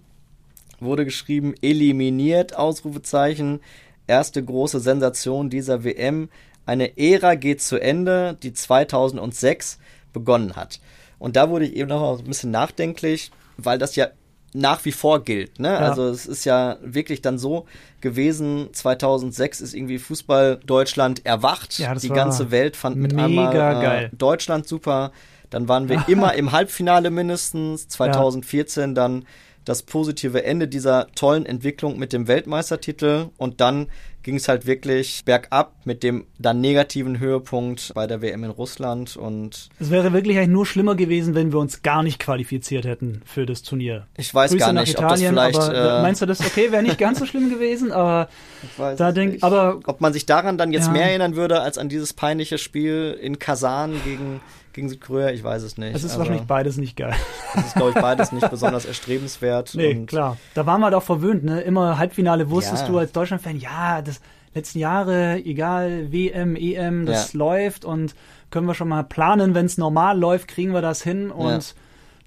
wurde 0.80 1.04
geschrieben, 1.04 1.54
eliminiert, 1.60 2.54
Ausrufezeichen. 2.56 3.60
Erste 4.06 4.42
große 4.44 4.80
Sensation 4.80 5.50
dieser 5.50 5.84
WM. 5.84 6.28
Eine 6.66 6.98
Ära 6.98 7.34
geht 7.34 7.62
zu 7.62 7.78
Ende, 7.80 8.36
die 8.42 8.52
2006 8.52 9.78
begonnen 10.12 10.54
hat. 10.56 10.80
Und 11.18 11.36
da 11.36 11.50
wurde 11.50 11.66
ich 11.66 11.76
eben 11.76 11.88
noch 11.88 12.18
ein 12.18 12.24
bisschen 12.24 12.50
nachdenklich, 12.50 13.30
weil 13.56 13.78
das 13.78 13.96
ja 13.96 14.08
nach 14.54 14.84
wie 14.84 14.92
vor 14.92 15.24
gilt. 15.24 15.60
Ne? 15.60 15.76
Also 15.76 16.08
es 16.08 16.26
ist 16.26 16.44
ja 16.44 16.78
wirklich 16.82 17.20
dann 17.20 17.38
so 17.38 17.66
gewesen, 18.00 18.68
2006 18.72 19.60
ist 19.60 19.74
irgendwie 19.74 19.98
Fußball 19.98 20.60
Deutschland 20.64 21.26
erwacht. 21.26 21.78
Ja, 21.78 21.94
Die 21.94 22.08
ganze 22.08 22.50
Welt 22.50 22.76
fand 22.76 22.96
mit 22.96 23.16
einmal 23.16 24.04
äh. 24.04 24.16
Deutschland 24.16 24.66
super. 24.66 25.12
Dann 25.50 25.68
waren 25.68 25.88
wir 25.88 26.04
immer 26.08 26.34
im 26.34 26.52
Halbfinale 26.52 27.10
mindestens. 27.10 27.88
2014 27.88 28.94
dann 28.94 29.26
das 29.64 29.82
positive 29.82 30.44
Ende 30.44 30.66
dieser 30.66 31.08
tollen 31.14 31.44
Entwicklung 31.44 31.98
mit 31.98 32.12
dem 32.14 32.26
Weltmeistertitel. 32.26 33.26
Und 33.36 33.60
dann 33.60 33.88
ging 34.28 34.36
es 34.36 34.46
halt 34.46 34.66
wirklich 34.66 35.22
bergab 35.24 35.72
mit 35.86 36.02
dem 36.02 36.26
dann 36.38 36.60
negativen 36.60 37.18
Höhepunkt 37.18 37.92
bei 37.94 38.06
der 38.06 38.20
WM 38.20 38.44
in 38.44 38.50
Russland. 38.50 39.16
Und 39.16 39.70
Es 39.80 39.90
wäre 39.90 40.12
wirklich 40.12 40.36
eigentlich 40.36 40.48
nur 40.50 40.66
schlimmer 40.66 40.96
gewesen, 40.96 41.34
wenn 41.34 41.50
wir 41.50 41.58
uns 41.58 41.80
gar 41.82 42.02
nicht 42.02 42.18
qualifiziert 42.18 42.84
hätten 42.84 43.22
für 43.24 43.46
das 43.46 43.62
Turnier. 43.62 44.06
ich 44.18 44.34
weiß 44.34 44.50
Grüße 44.50 44.58
gar 44.66 44.74
nicht, 44.74 44.98
ob 44.98 45.08
das 45.08 45.20
Italien, 45.22 45.32
vielleicht. 45.34 45.58
aber 45.58 45.98
äh, 46.00 46.02
meinst 46.02 46.20
du 46.20 46.26
das 46.26 46.40
okay? 46.40 46.70
Wäre 46.70 46.82
nicht 46.82 46.98
ganz 46.98 47.20
so 47.20 47.24
schlimm 47.24 47.48
gewesen, 47.48 47.90
aber 47.90 48.28
da 48.98 49.12
denk, 49.12 49.42
aber 49.42 49.80
ob 49.86 50.02
man 50.02 50.12
sich 50.12 50.26
daran 50.26 50.58
dann 50.58 50.72
jetzt 50.72 50.88
Ja. 50.88 50.92
mehr 50.92 51.04
erinnern 51.08 51.34
würde 51.34 51.62
als 51.62 51.78
an 51.78 51.88
dieses 51.88 52.12
peinliche 52.12 52.58
Spiel 52.58 53.18
in 53.18 53.38
Kasan 53.38 53.94
gegen, 54.04 54.42
gegen 54.78 54.88
Südkorea, 54.88 55.30
ich 55.30 55.42
weiß 55.44 55.62
es 55.62 55.76
nicht. 55.76 55.94
es 55.94 56.04
ist 56.04 56.16
wahrscheinlich 56.18 56.46
beides 56.46 56.76
nicht 56.78 56.96
geil. 56.96 57.14
Das 57.54 57.66
ist, 57.66 57.74
glaube 57.76 57.90
ich, 57.90 57.96
beides 57.96 58.32
nicht 58.32 58.48
besonders 58.50 58.84
erstrebenswert. 58.84 59.74
Nee, 59.74 60.06
klar. 60.06 60.36
Da 60.54 60.64
waren 60.66 60.80
wir 60.80 60.86
halt 60.86 60.94
auch 60.94 61.02
verwöhnt, 61.02 61.44
ne? 61.44 61.60
Immer 61.60 61.98
Halbfinale 61.98 62.48
wusstest 62.50 62.82
Ja. 62.82 62.88
du 62.88 62.98
als 62.98 63.12
Deutschland-Fan, 63.12 63.56
ja, 63.58 64.00
das 64.02 64.20
letzten 64.54 64.78
Jahre, 64.78 65.36
egal, 65.44 66.10
WM, 66.12 66.56
EM, 66.56 67.06
das 67.06 67.32
Ja. 67.32 67.38
läuft 67.38 67.84
und 67.84 68.14
können 68.50 68.66
wir 68.66 68.74
schon 68.74 68.88
mal 68.88 69.02
planen, 69.04 69.54
wenn 69.54 69.66
es 69.66 69.76
normal 69.78 70.18
läuft, 70.18 70.48
kriegen 70.48 70.72
wir 70.72 70.80
das 70.80 71.02
hin 71.02 71.30
und 71.30 71.48
Ja. 71.50 71.58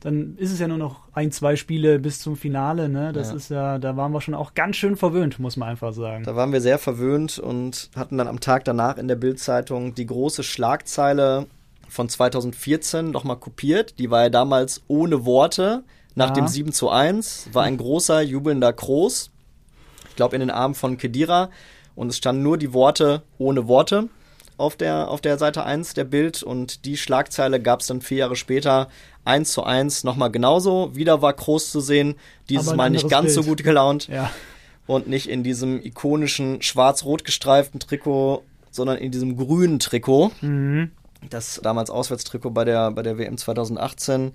dann 0.01 0.35
ist 0.37 0.51
es 0.51 0.59
ja 0.59 0.67
nur 0.67 0.77
noch 0.77 1.01
ein, 1.13 1.31
zwei 1.31 1.55
Spiele 1.55 1.99
bis 1.99 2.19
zum 2.19 2.35
Finale, 2.35 2.89
ne? 2.89 3.11
Das 3.13 3.29
Ja. 3.29 3.35
ist 3.35 3.49
ja, 3.49 3.77
da 3.79 3.95
waren 3.97 4.11
wir 4.11 4.21
schon 4.21 4.33
auch 4.35 4.53
ganz 4.53 4.75
schön 4.75 4.95
verwöhnt, 4.97 5.39
muss 5.39 5.57
man 5.57 5.69
einfach 5.69 5.93
sagen. 5.93 6.23
Da 6.25 6.35
waren 6.35 6.51
wir 6.51 6.61
sehr 6.61 6.77
verwöhnt 6.77 7.39
und 7.39 7.89
hatten 7.95 8.17
dann 8.17 8.27
am 8.27 8.39
Tag 8.39 8.65
danach 8.65 8.97
in 8.97 9.07
der 9.07 9.15
Bildzeitung 9.15 9.95
die 9.95 10.05
große 10.05 10.43
Schlagzeile 10.43 11.47
von 11.91 12.08
2014 12.08 13.12
nochmal 13.12 13.36
kopiert. 13.38 13.99
Die 13.99 14.10
war 14.10 14.23
ja 14.23 14.30
damals 14.30 14.82
ohne 14.88 15.25
Worte 15.25 15.84
nach 16.15 16.30
Ja. 16.30 16.34
dem 16.36 16.47
7 16.47 16.71
zu 16.71 16.89
1. 16.89 17.49
War 17.51 17.63
ein 17.63 17.77
großer, 17.77 18.21
jubelnder 18.21 18.71
Kroos. 18.73 19.30
Ich 20.10 20.15
glaube 20.15 20.36
in 20.36 20.39
den 20.39 20.49
Armen 20.51 20.73
von 20.75 20.97
Kedira. 20.97 21.49
Und 21.95 22.08
es 22.08 22.17
standen 22.17 22.43
nur 22.43 22.58
die 22.58 22.73
Worte 22.73 23.23
ohne 23.38 23.67
Worte 23.67 24.08
auf 24.58 24.75
der, 24.77 25.10
auf 25.10 25.19
der 25.19 25.38
Seite 25.38 25.65
1 25.65 25.93
der 25.93 26.06
Bild. 26.06 26.43
Und 26.43 26.86
die 26.86 26.95
Schlagzeile 26.95 27.60
gab 27.62 27.82
es 27.82 27.88
dann 27.88 27.99
vier 28.01 28.19
Jahre 28.19 28.36
später 28.38 28.88
1 29.25 29.51
zu 29.51 29.63
1 29.63 30.06
nochmal 30.06 30.32
genauso. 30.32 30.95
Wieder 30.95 31.21
war 31.21 31.34
Kroos 31.34 31.71
zu 31.71 31.82
sehen. 31.82 32.15
Dieses 32.49 32.73
Mal 32.73 32.89
nicht 32.89 33.10
ganz 33.10 33.34
so 33.34 33.41
Bild. 33.41 33.58
gut 33.58 33.63
gelaunt 33.65 34.08
Ja. 34.08 34.32
und 34.88 35.08
nicht 35.08 35.27
in 35.27 35.43
diesem 35.43 35.84
ikonischen 35.84 36.62
schwarz-rot 36.62 37.25
gestreiften 37.25 37.82
Trikot, 37.82 38.43
sondern 38.71 38.97
in 38.97 39.12
diesem 39.12 39.36
grünen 39.36 39.80
Trikot. 39.80 40.32
Mhm. 40.39 40.91
Das 41.29 41.60
damals 41.63 41.89
Auswärtstrikot 41.89 42.51
bei 42.51 42.65
der, 42.65 42.91
bei 42.91 43.03
der 43.03 43.17
WM 43.17 43.38
2018, 43.38 44.34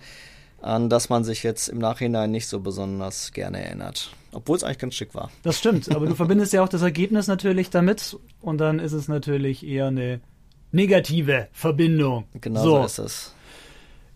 an 0.63 0.89
das 0.89 1.09
man 1.09 1.25
sich 1.25 1.43
jetzt 1.43 1.69
im 1.69 1.79
Nachhinein 1.79 2.31
nicht 2.31 2.47
so 2.47 2.61
besonders 2.61 3.33
gerne 3.33 3.65
erinnert. 3.65 4.13
Obwohl 4.33 4.57
es 4.57 4.65
eigentlich 4.65 4.79
ganz 4.79 4.95
schick 4.95 5.15
war. 5.15 5.31
Das 5.43 5.59
stimmt, 5.59 5.95
aber 5.95 6.07
du 6.07 6.15
verbindest 6.17 6.53
ja 6.53 6.63
auch 6.63 6.69
das 6.69 6.83
Ergebnis 6.83 7.27
natürlich 7.27 7.71
damit 7.71 8.17
und 8.41 8.59
dann 8.59 8.79
ist 8.79 8.93
es 8.93 9.09
natürlich 9.09 9.67
eher 9.67 9.87
eine 9.87 10.21
negative 10.73 11.49
Verbindung. 11.53 12.25
Genau 12.41 12.63
so, 12.63 12.85
ist 12.85 12.99
es. 12.99 13.35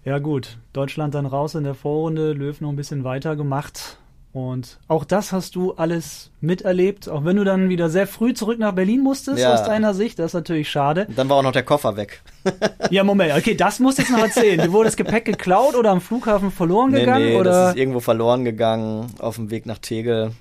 Ja 0.05 0.19
gut, 0.19 0.59
Deutschland 0.73 1.15
dann 1.15 1.27
raus 1.27 1.55
in 1.55 1.65
der 1.65 1.75
Vorrunde, 1.75 2.33
Löw 2.33 2.59
noch 2.61 2.71
ein 2.71 2.77
bisschen 2.77 3.05
weiter 3.05 3.37
gemacht. 3.37 3.99
Und 4.33 4.79
auch 4.87 5.05
das 5.05 5.33
hast 5.33 5.57
du 5.57 5.73
alles 5.73 6.31
miterlebt, 6.41 7.09
auch 7.09 7.25
wenn 7.25 7.35
du 7.37 7.43
dann 7.43 7.69
wieder 7.69 7.91
sehr 7.91 8.07
früh 8.07 8.33
zurück 8.33 8.61
nach 8.61 8.73
Berlin 8.73 9.01
musstest, 9.03 9.41
Ja. 9.41 9.55
aus 9.55 9.65
deiner 9.65 9.93
Sicht. 9.93 10.21
Das 10.21 10.27
ist 10.27 10.35
natürlich 10.35 10.71
schade. 10.71 11.07
Und 11.09 11.19
dann 11.19 11.29
war 11.29 11.37
auch 11.39 11.43
noch 11.43 11.51
der 11.53 11.65
Koffer 11.65 11.97
weg. 11.97 12.23
Ja, 12.91 13.05
Moment, 13.05 13.37
okay, 13.37 13.55
das 13.55 13.79
musst 13.81 13.99
du 13.99 14.03
jetzt 14.03 14.11
noch 14.11 14.19
erzählen. 14.21 14.73
Wurde 14.73 14.87
das 14.87 14.97
Gepäck 14.97 15.25
geklaut 15.25 15.75
oder 15.75 15.91
am 15.91 16.01
Flughafen 16.01 16.51
verloren 16.51 16.91
Nee, 16.93 17.01
gegangen? 17.01 17.25
nee, 17.27 17.37
oder? 17.37 17.51
das 17.51 17.71
ist 17.71 17.77
irgendwo 17.79 18.01
verloren 18.01 18.45
gegangen 18.45 19.07
auf 19.19 19.37
dem 19.37 19.51
Weg 19.51 19.67
nach 19.67 19.79
Tegel. 19.79 20.33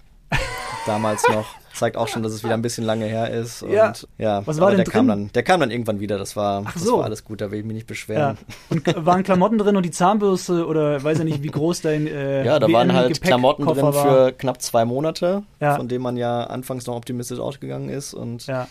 Damals 0.85 1.27
noch. 1.29 1.45
Zeigt 1.73 1.97
auch 1.97 2.07
schon, 2.07 2.23
dass 2.23 2.33
es 2.33 2.43
wieder 2.43 2.53
ein 2.55 2.61
bisschen 2.61 2.83
lange 2.85 3.05
her 3.05 3.29
ist. 3.29 3.61
Und 3.63 3.71
Ja. 3.71 3.93
ja, 4.17 4.41
Was 4.47 4.57
war 4.59 4.67
aber 4.67 4.75
denn 4.75 4.85
der 4.85 4.91
kam 4.93 5.07
drin? 5.07 5.25
dann, 5.25 5.33
der 5.33 5.43
kam 5.43 5.59
dann 5.59 5.71
irgendwann 5.71 5.99
wieder. 5.99 6.17
Das 6.17 6.35
war, 6.35 6.63
Ach 6.65 6.73
das 6.73 6.83
so. 6.83 6.97
war 6.97 7.05
alles 7.05 7.23
gut, 7.23 7.41
da 7.41 7.51
will 7.51 7.59
ich 7.59 7.65
mich 7.65 7.73
nicht 7.75 7.83
ja. 7.83 7.87
beschweren. 7.87 8.37
Und 8.69 9.05
waren 9.05 9.23
Klamotten 9.23 9.57
drin 9.57 9.75
und 9.77 9.83
die 9.83 9.91
Zahnbürste 9.91 10.65
oder 10.65 11.03
weiß 11.03 11.19
ja 11.19 11.23
nicht, 11.23 11.43
wie 11.43 11.47
groß 11.47 11.81
dein 11.81 12.07
äh, 12.07 12.45
Ja, 12.45 12.59
da 12.59 12.71
waren 12.71 12.93
halt 12.93 13.21
Klamotten 13.21 13.65
drin 13.65 13.81
war. 13.81 13.93
für 13.93 14.31
knapp 14.33 14.61
zwei 14.61 14.85
Monate, 14.85 15.43
Ja. 15.59 15.75
von 15.75 15.87
denen 15.87 16.03
man 16.03 16.17
ja 16.17 16.43
anfangs 16.45 16.85
noch 16.87 16.95
optimistisch 16.95 17.39
ausgegangen 17.39 17.89
ist. 17.89 18.13
Und 18.13 18.47
Ja. 18.47 18.67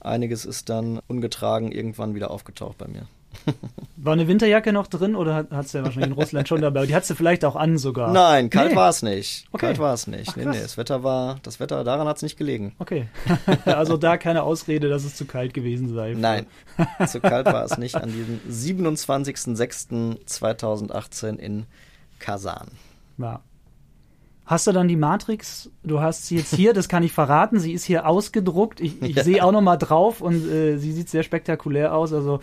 Einiges 0.00 0.44
ist 0.44 0.68
dann 0.68 1.00
ungetragen 1.06 1.70
irgendwann 1.70 2.14
wieder 2.16 2.30
aufgetaucht 2.32 2.76
bei 2.78 2.88
mir. 2.88 3.06
War 3.96 4.14
eine 4.14 4.26
Winterjacke 4.26 4.72
noch 4.72 4.88
drin 4.88 5.14
oder 5.14 5.34
hat 5.34 5.66
es 5.66 5.72
ja 5.72 5.84
wahrscheinlich 5.84 6.10
in 6.10 6.16
Russland 6.16 6.48
schon 6.48 6.60
dabei? 6.60 6.86
Die 6.86 6.94
hat 6.94 7.04
sie 7.04 7.14
vielleicht 7.14 7.44
auch 7.44 7.54
an 7.54 7.78
sogar. 7.78 8.12
Nein, 8.12 8.50
kalt 8.50 8.70
nee. 8.70 8.76
war 8.76 8.88
es 8.88 9.02
nicht. 9.02 9.46
Okay. 9.52 9.66
Kalt 9.66 9.78
war 9.78 9.94
es 9.94 10.08
nicht. 10.08 10.30
Ach, 10.30 10.36
nee, 10.36 10.44
nee, 10.44 10.60
das 10.60 10.76
Wetter 10.76 11.04
war, 11.04 11.38
das 11.42 11.60
Wetter, 11.60 11.84
daran 11.84 12.08
hat 12.08 12.16
es 12.16 12.22
nicht 12.22 12.36
gelegen. 12.36 12.74
Okay. 12.80 13.06
also 13.64 13.96
da 13.96 14.16
keine 14.16 14.42
Ausrede, 14.42 14.88
dass 14.88 15.04
es 15.04 15.14
zu 15.14 15.24
kalt 15.24 15.54
gewesen 15.54 15.94
sei. 15.94 16.14
Nein, 16.16 16.46
zu 17.06 17.20
kalt 17.20 17.46
war 17.46 17.64
es 17.64 17.78
nicht 17.78 17.94
an 17.94 18.12
diesem 18.12 18.40
27.06.2018 18.50 21.36
in 21.36 21.66
Kasan. 22.18 22.72
Ja. 23.18 23.40
Hast 24.44 24.66
du 24.66 24.72
dann 24.72 24.88
die 24.88 24.96
Matrix? 24.96 25.70
Du 25.84 26.00
hast 26.00 26.26
sie 26.26 26.36
jetzt 26.36 26.54
hier, 26.54 26.74
das 26.74 26.88
kann 26.88 27.04
ich 27.04 27.12
verraten. 27.12 27.60
Sie 27.60 27.72
ist 27.72 27.84
hier 27.84 28.06
ausgedruckt. 28.06 28.80
Ich, 28.80 29.00
ich 29.00 29.16
ja. 29.16 29.22
sehe 29.22 29.44
auch 29.44 29.52
noch 29.52 29.60
mal 29.60 29.76
drauf 29.76 30.20
und 30.20 30.50
äh, 30.50 30.78
sie 30.78 30.92
sieht 30.92 31.08
sehr 31.08 31.22
spektakulär 31.22 31.94
aus. 31.94 32.12
Also 32.12 32.40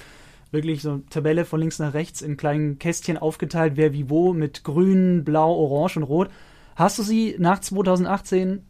wirklich 0.52 0.82
so 0.82 0.92
eine 0.92 1.06
Tabelle 1.10 1.46
von 1.46 1.60
links 1.60 1.80
nach 1.80 1.94
rechts 1.94 2.22
in 2.22 2.38
kleinen 2.38 2.80
Kästchen 2.80 3.18
aufgeteilt, 3.18 3.74
wer 3.76 3.94
wie 3.94 4.10
wo 4.10 4.34
mit 4.34 4.64
grün, 4.64 5.24
blau, 5.24 5.54
orange 5.54 5.98
und 5.98 6.04
rot. 6.04 6.30
Hast 6.76 6.98
du 6.98 7.04
sie 7.04 7.36
nach 7.38 7.60
2018 7.60 8.64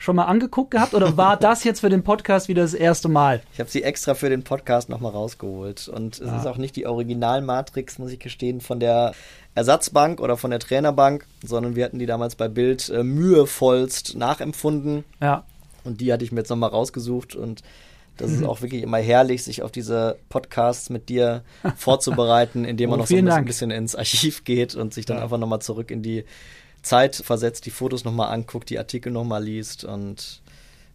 schon 0.00 0.16
mal 0.16 0.24
angeguckt 0.24 0.70
gehabt 0.70 0.94
oder 0.94 1.16
war 1.16 1.36
das 1.40 1.62
jetzt 1.62 1.80
für 1.80 1.90
den 1.90 2.02
Podcast 2.02 2.48
wieder 2.48 2.62
das 2.62 2.74
erste 2.74 3.08
Mal? 3.08 3.42
Ich 3.52 3.60
habe 3.60 3.70
sie 3.70 3.82
extra 3.82 4.14
für 4.14 4.30
den 4.30 4.42
Podcast 4.42 4.88
nochmal 4.88 5.12
rausgeholt 5.12 5.88
und 5.88 6.20
es 6.20 6.28
ah. 6.28 6.38
ist 6.38 6.46
auch 6.46 6.56
nicht 6.56 6.74
die 6.74 6.86
Original-Matrix, 6.86 7.98
muss 7.98 8.10
ich 8.10 8.18
gestehen, 8.18 8.60
von 8.60 8.80
der 8.80 9.12
Ersatzbank 9.54 10.20
oder 10.20 10.36
von 10.36 10.50
der 10.50 10.60
Trainerbank, 10.60 11.26
sondern 11.44 11.76
wir 11.76 11.84
hatten 11.84 11.98
die 11.98 12.06
damals 12.06 12.34
bei 12.34 12.48
Bild 12.48 12.88
äh, 12.88 13.04
mühevollst 13.04 14.16
nachempfunden. 14.16 15.04
Ja. 15.20 15.44
Und 15.84 16.00
die 16.00 16.12
hatte 16.12 16.24
ich 16.24 16.32
mir 16.32 16.40
jetzt 16.40 16.50
nochmal 16.50 16.70
rausgesucht 16.70 17.36
und 17.36 17.62
das 18.20 18.32
ist 18.32 18.44
auch 18.44 18.62
wirklich 18.62 18.82
immer 18.82 18.98
herrlich, 18.98 19.42
sich 19.42 19.62
auf 19.62 19.72
diese 19.72 20.18
Podcasts 20.28 20.90
mit 20.90 21.08
dir 21.08 21.42
vorzubereiten, 21.76 22.64
indem 22.64 22.90
man 22.90 22.98
oh, 22.98 23.02
noch 23.02 23.08
so 23.08 23.16
ein 23.16 23.24
bisschen, 23.24 23.44
bisschen, 23.44 23.70
ins 23.70 23.94
Archiv 23.96 24.44
geht 24.44 24.74
und 24.74 24.94
sich 24.94 25.06
dann 25.06 25.18
ja. 25.18 25.22
einfach 25.22 25.38
nochmal 25.38 25.60
zurück 25.60 25.90
in 25.90 26.02
die 26.02 26.24
Zeit 26.82 27.16
versetzt, 27.16 27.66
die 27.66 27.70
Fotos 27.70 28.04
nochmal 28.04 28.32
anguckt, 28.32 28.70
die 28.70 28.78
Artikel 28.78 29.12
nochmal 29.12 29.42
liest 29.42 29.84
und 29.84 30.42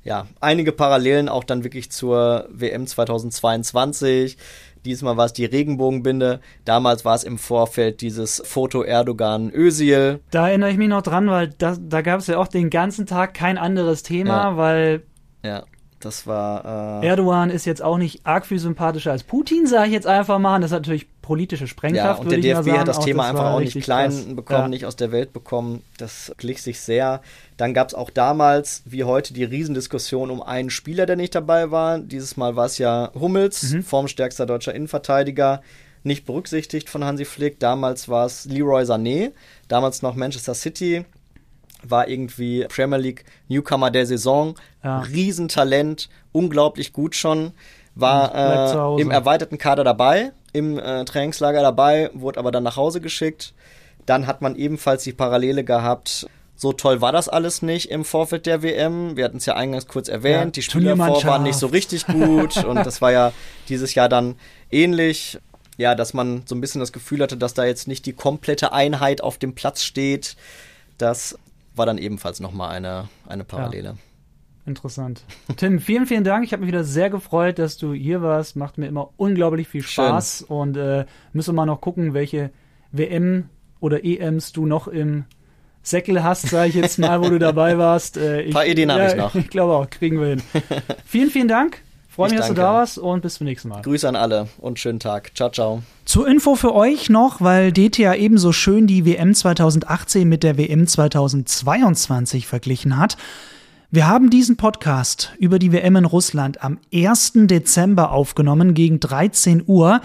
ja, 0.03 0.27
einige 0.39 0.71
Parallelen 0.71 1.29
auch 1.29 1.43
dann 1.43 1.63
wirklich 1.63 1.91
zur 1.91 2.47
WM 2.51 2.85
2022. 2.85 4.37
Diesmal 4.85 5.17
war 5.17 5.25
es 5.25 5.33
die 5.33 5.45
Regenbogenbinde. 5.45 6.41
Damals 6.63 7.03
war 7.05 7.15
es 7.15 7.23
im 7.23 7.39
Vorfeld 7.39 8.01
dieses 8.01 8.39
Foto 8.45 8.83
Erdogan-Özil. 8.83 10.19
Da 10.29 10.49
erinnere 10.49 10.69
ich 10.69 10.77
mich 10.77 10.89
noch 10.89 11.01
dran, 11.01 11.27
weil 11.27 11.49
das, 11.57 11.79
da 11.81 12.03
gab 12.03 12.19
es 12.19 12.27
ja 12.27 12.37
auch 12.37 12.47
den 12.47 12.69
ganzen 12.69 13.07
Tag 13.07 13.33
kein 13.33 13.57
anderes 13.57 14.03
Thema, 14.03 14.51
ja. 14.51 14.57
weil 14.57 15.01
ja. 15.43 15.63
Das 16.05 16.27
war. 16.27 17.01
Äh 17.01 17.07
Erdogan 17.07 17.49
ist 17.49 17.65
jetzt 17.65 17.81
auch 17.81 17.97
nicht 17.97 18.27
arg 18.27 18.45
viel 18.45 18.59
sympathischer 18.59 19.11
als 19.11 19.23
Putin, 19.23 19.65
sage 19.65 19.87
ich 19.87 19.93
jetzt 19.93 20.05
einfach 20.05 20.37
mal. 20.37 20.61
Das 20.61 20.69
ist 20.69 20.75
natürlich 20.75 21.07
politische 21.23 21.65
Sprengkraft. 21.65 22.19
Ja, 22.19 22.23
und 22.23 22.31
der 22.31 22.61
DFB 22.61 22.77
hat 22.77 22.87
das 22.87 22.99
auch 22.99 23.03
Thema 23.03 23.23
das 23.23 23.31
einfach 23.31 23.53
auch 23.53 23.59
nicht 23.59 23.81
klein 23.81 24.11
krass. 24.11 24.35
bekommen, 24.35 24.61
ja. 24.61 24.67
nicht 24.67 24.85
aus 24.85 24.95
der 24.95 25.11
Welt 25.11 25.33
bekommen. 25.33 25.81
Das 25.97 26.31
glich 26.37 26.61
sich 26.61 26.79
sehr. 26.79 27.21
Dann 27.57 27.73
gab 27.73 27.87
es 27.87 27.95
auch 27.95 28.11
damals, 28.11 28.83
wie 28.85 29.03
heute, 29.03 29.33
die 29.33 29.43
Riesendiskussion 29.43 30.29
um 30.29 30.43
einen 30.43 30.69
Spieler, 30.69 31.07
der 31.07 31.15
nicht 31.15 31.33
dabei 31.33 31.71
war. 31.71 31.97
Dieses 31.97 32.37
Mal 32.37 32.55
war 32.55 32.67
es 32.67 32.77
ja 32.77 33.09
Hummels, 33.15 33.71
mhm. 33.71 33.81
formstärkster 33.81 34.45
deutscher 34.45 34.75
Innenverteidiger. 34.75 35.63
Nicht 36.03 36.27
berücksichtigt 36.27 36.87
von 36.87 37.03
Hansi 37.03 37.25
Flick. 37.25 37.59
Damals 37.59 38.09
war 38.09 38.27
es 38.27 38.45
Leroy 38.45 38.83
Sané, 38.83 39.31
damals 39.67 40.03
noch 40.03 40.13
Manchester 40.13 40.53
City 40.53 41.03
war 41.89 42.07
irgendwie 42.07 42.65
Premier 42.65 42.97
League 42.97 43.25
Newcomer 43.47 43.91
der 43.91 44.05
Saison, 44.05 44.55
ja. 44.83 44.99
Riesentalent, 45.01 46.09
unglaublich 46.31 46.93
gut 46.93 47.15
schon, 47.15 47.51
war 47.95 48.97
äh, 48.97 49.01
im 49.01 49.11
erweiterten 49.11 49.57
Kader 49.57 49.83
dabei, 49.83 50.31
im 50.53 50.77
äh, 50.77 51.05
Trainingslager 51.05 51.61
dabei, 51.61 52.09
wurde 52.13 52.39
aber 52.39 52.51
dann 52.51 52.63
nach 52.63 52.77
Hause 52.77 53.01
geschickt. 53.01 53.53
Dann 54.05 54.27
hat 54.27 54.41
man 54.41 54.55
ebenfalls 54.55 55.03
die 55.03 55.13
Parallele 55.13 55.63
gehabt. 55.63 56.27
So 56.55 56.71
toll 56.71 57.01
war 57.01 57.11
das 57.11 57.27
alles 57.27 57.61
nicht 57.61 57.91
im 57.91 58.05
Vorfeld 58.05 58.45
der 58.45 58.63
WM. 58.63 59.17
Wir 59.17 59.25
hatten 59.25 59.37
es 59.37 59.45
ja 59.45 59.55
eingangs 59.55 59.87
kurz 59.87 60.07
erwähnt. 60.07 60.45
Ja, 60.45 60.51
die 60.51 60.61
Spieler 60.61 60.95
vor 60.95 61.23
waren 61.25 61.43
nicht 61.43 61.57
so 61.57 61.67
richtig 61.67 62.05
gut 62.05 62.63
und 62.65 62.77
das 62.77 63.01
war 63.01 63.11
ja 63.11 63.33
dieses 63.67 63.93
Jahr 63.95 64.07
dann 64.07 64.35
ähnlich. 64.71 65.39
Ja, 65.77 65.95
dass 65.95 66.13
man 66.13 66.43
so 66.45 66.55
ein 66.55 66.61
bisschen 66.61 66.79
das 66.79 66.93
Gefühl 66.93 67.21
hatte, 67.21 67.35
dass 67.35 67.53
da 67.53 67.65
jetzt 67.65 67.89
nicht 67.89 68.05
die 68.05 68.13
komplette 68.13 68.71
Einheit 68.71 69.19
auf 69.19 69.37
dem 69.37 69.55
Platz 69.55 69.83
steht. 69.83 70.37
Das 70.97 71.37
war 71.75 71.85
dann 71.85 71.97
ebenfalls 71.97 72.39
nochmal 72.39 72.75
eine, 72.75 73.07
eine 73.27 73.43
Parallele. 73.43 73.89
Ja. 73.89 73.95
Interessant. 74.67 75.23
Tim, 75.57 75.79
vielen, 75.79 76.07
vielen 76.07 76.23
Dank. 76.23 76.43
Ich 76.43 76.51
habe 76.51 76.61
mich 76.61 76.69
wieder 76.69 76.83
sehr 76.83 77.11
gefreut, 77.11 77.59
dass 77.59 77.77
du 77.77 77.93
hier 77.93 78.23
warst. 78.23 78.55
Macht 78.55 78.79
mir 78.79 78.87
immer 78.87 79.11
unglaublich 79.15 79.67
viel 79.67 79.83
Spaß. 79.83 80.45
Schön. 80.47 80.57
Und 80.57 80.77
äh, 80.77 81.05
müssen 81.33 81.49
wir 81.49 81.57
mal 81.57 81.65
noch 81.67 81.81
gucken, 81.81 82.15
welche 82.15 82.49
WM 82.91 83.49
oder 83.79 84.03
EMs 84.03 84.53
du 84.53 84.65
noch 84.65 84.87
im 84.87 85.25
Säckel 85.83 86.23
hast, 86.23 86.47
sage 86.49 86.69
ich 86.69 86.75
jetzt 86.75 86.97
mal, 86.97 87.21
wo 87.21 87.29
du 87.29 87.37
dabei 87.37 87.77
warst. 87.77 88.17
Äh, 88.17 88.41
ich, 88.41 88.47
Ein 88.47 88.53
paar 88.53 88.65
Ideen 88.65 88.89
ja, 88.89 88.95
habe 88.95 89.07
ich 89.07 89.15
noch. 89.15 89.35
Ich 89.35 89.49
glaube 89.49 89.73
auch, 89.73 89.87
kriegen 89.87 90.19
wir 90.19 90.29
hin. 90.29 90.41
vielen, 91.05 91.29
vielen 91.29 91.47
Dank. 91.47 91.83
Freue 92.15 92.29
mich, 92.29 92.39
dass 92.39 92.47
du 92.47 92.53
da 92.53 92.75
warst 92.75 92.97
und 92.97 93.21
bis 93.23 93.33
zum 93.33 93.45
nächsten 93.45 93.67
Mal. 93.67 93.81
Grüße 93.81 94.07
an 94.07 94.15
alle 94.15 94.47
und 94.59 94.79
schönen 94.79 95.01
Tag. 95.01 95.31
Ciao, 95.35 95.49
ciao. 95.49 95.83
Zur 96.05 96.25
Info 96.29 96.55
für 96.55 96.73
euch 96.73 97.09
noch, 97.09 97.41
weil 97.41 97.73
DTA 97.73 98.15
ebenso 98.15 98.53
schön 98.53 98.87
die 98.87 99.05
WM 99.05 99.33
2018 99.33 100.25
mit 100.25 100.41
der 100.41 100.57
WM 100.57 100.87
2022 100.87 102.47
verglichen 102.47 102.97
hat. 102.97 103.17
Wir 103.91 104.07
haben 104.07 104.29
diesen 104.29 104.55
Podcast 104.55 105.33
über 105.39 105.59
die 105.59 105.73
WM 105.73 105.97
in 105.97 106.05
Russland 106.05 106.63
am 106.63 106.79
1. 106.93 107.33
Dezember 107.35 108.11
aufgenommen 108.11 108.73
gegen 108.73 109.01
13 109.01 109.63
Uhr, 109.67 109.99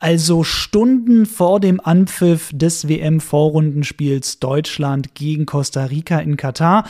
also 0.00 0.42
Stunden 0.42 1.24
vor 1.24 1.60
dem 1.60 1.78
Anpfiff 1.78 2.50
des 2.52 2.88
WM-Vorrundenspiels 2.88 4.40
Deutschland 4.40 5.14
gegen 5.14 5.46
Costa 5.46 5.84
Rica 5.84 6.18
in 6.18 6.36
Katar. 6.36 6.84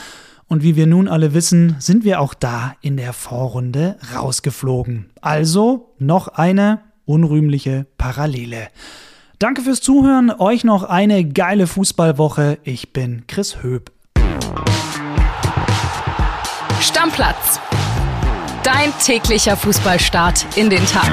Und 0.47 0.63
wie 0.63 0.75
wir 0.75 0.85
nun 0.85 1.07
alle 1.07 1.33
wissen, 1.33 1.75
sind 1.79 2.03
wir 2.03 2.19
auch 2.19 2.33
da 2.33 2.75
in 2.81 2.97
der 2.97 3.13
Vorrunde 3.13 3.97
rausgeflogen. 4.15 5.09
Also 5.21 5.93
noch 5.97 6.27
eine 6.27 6.81
unrühmliche 7.05 7.87
Parallele. 7.97 8.67
Danke 9.39 9.61
fürs 9.61 9.81
Zuhören, 9.81 10.31
euch 10.31 10.63
noch 10.63 10.83
eine 10.83 11.25
geile 11.25 11.67
Fußballwoche. 11.67 12.59
Ich 12.63 12.93
bin 12.93 13.25
Chris 13.27 13.63
Höb. 13.63 13.91
Stammplatz. 16.79 17.59
Dein 18.63 18.93
täglicher 19.03 19.57
Fußballstart 19.57 20.45
in 20.55 20.69
den 20.69 20.85
Tag. 20.85 21.11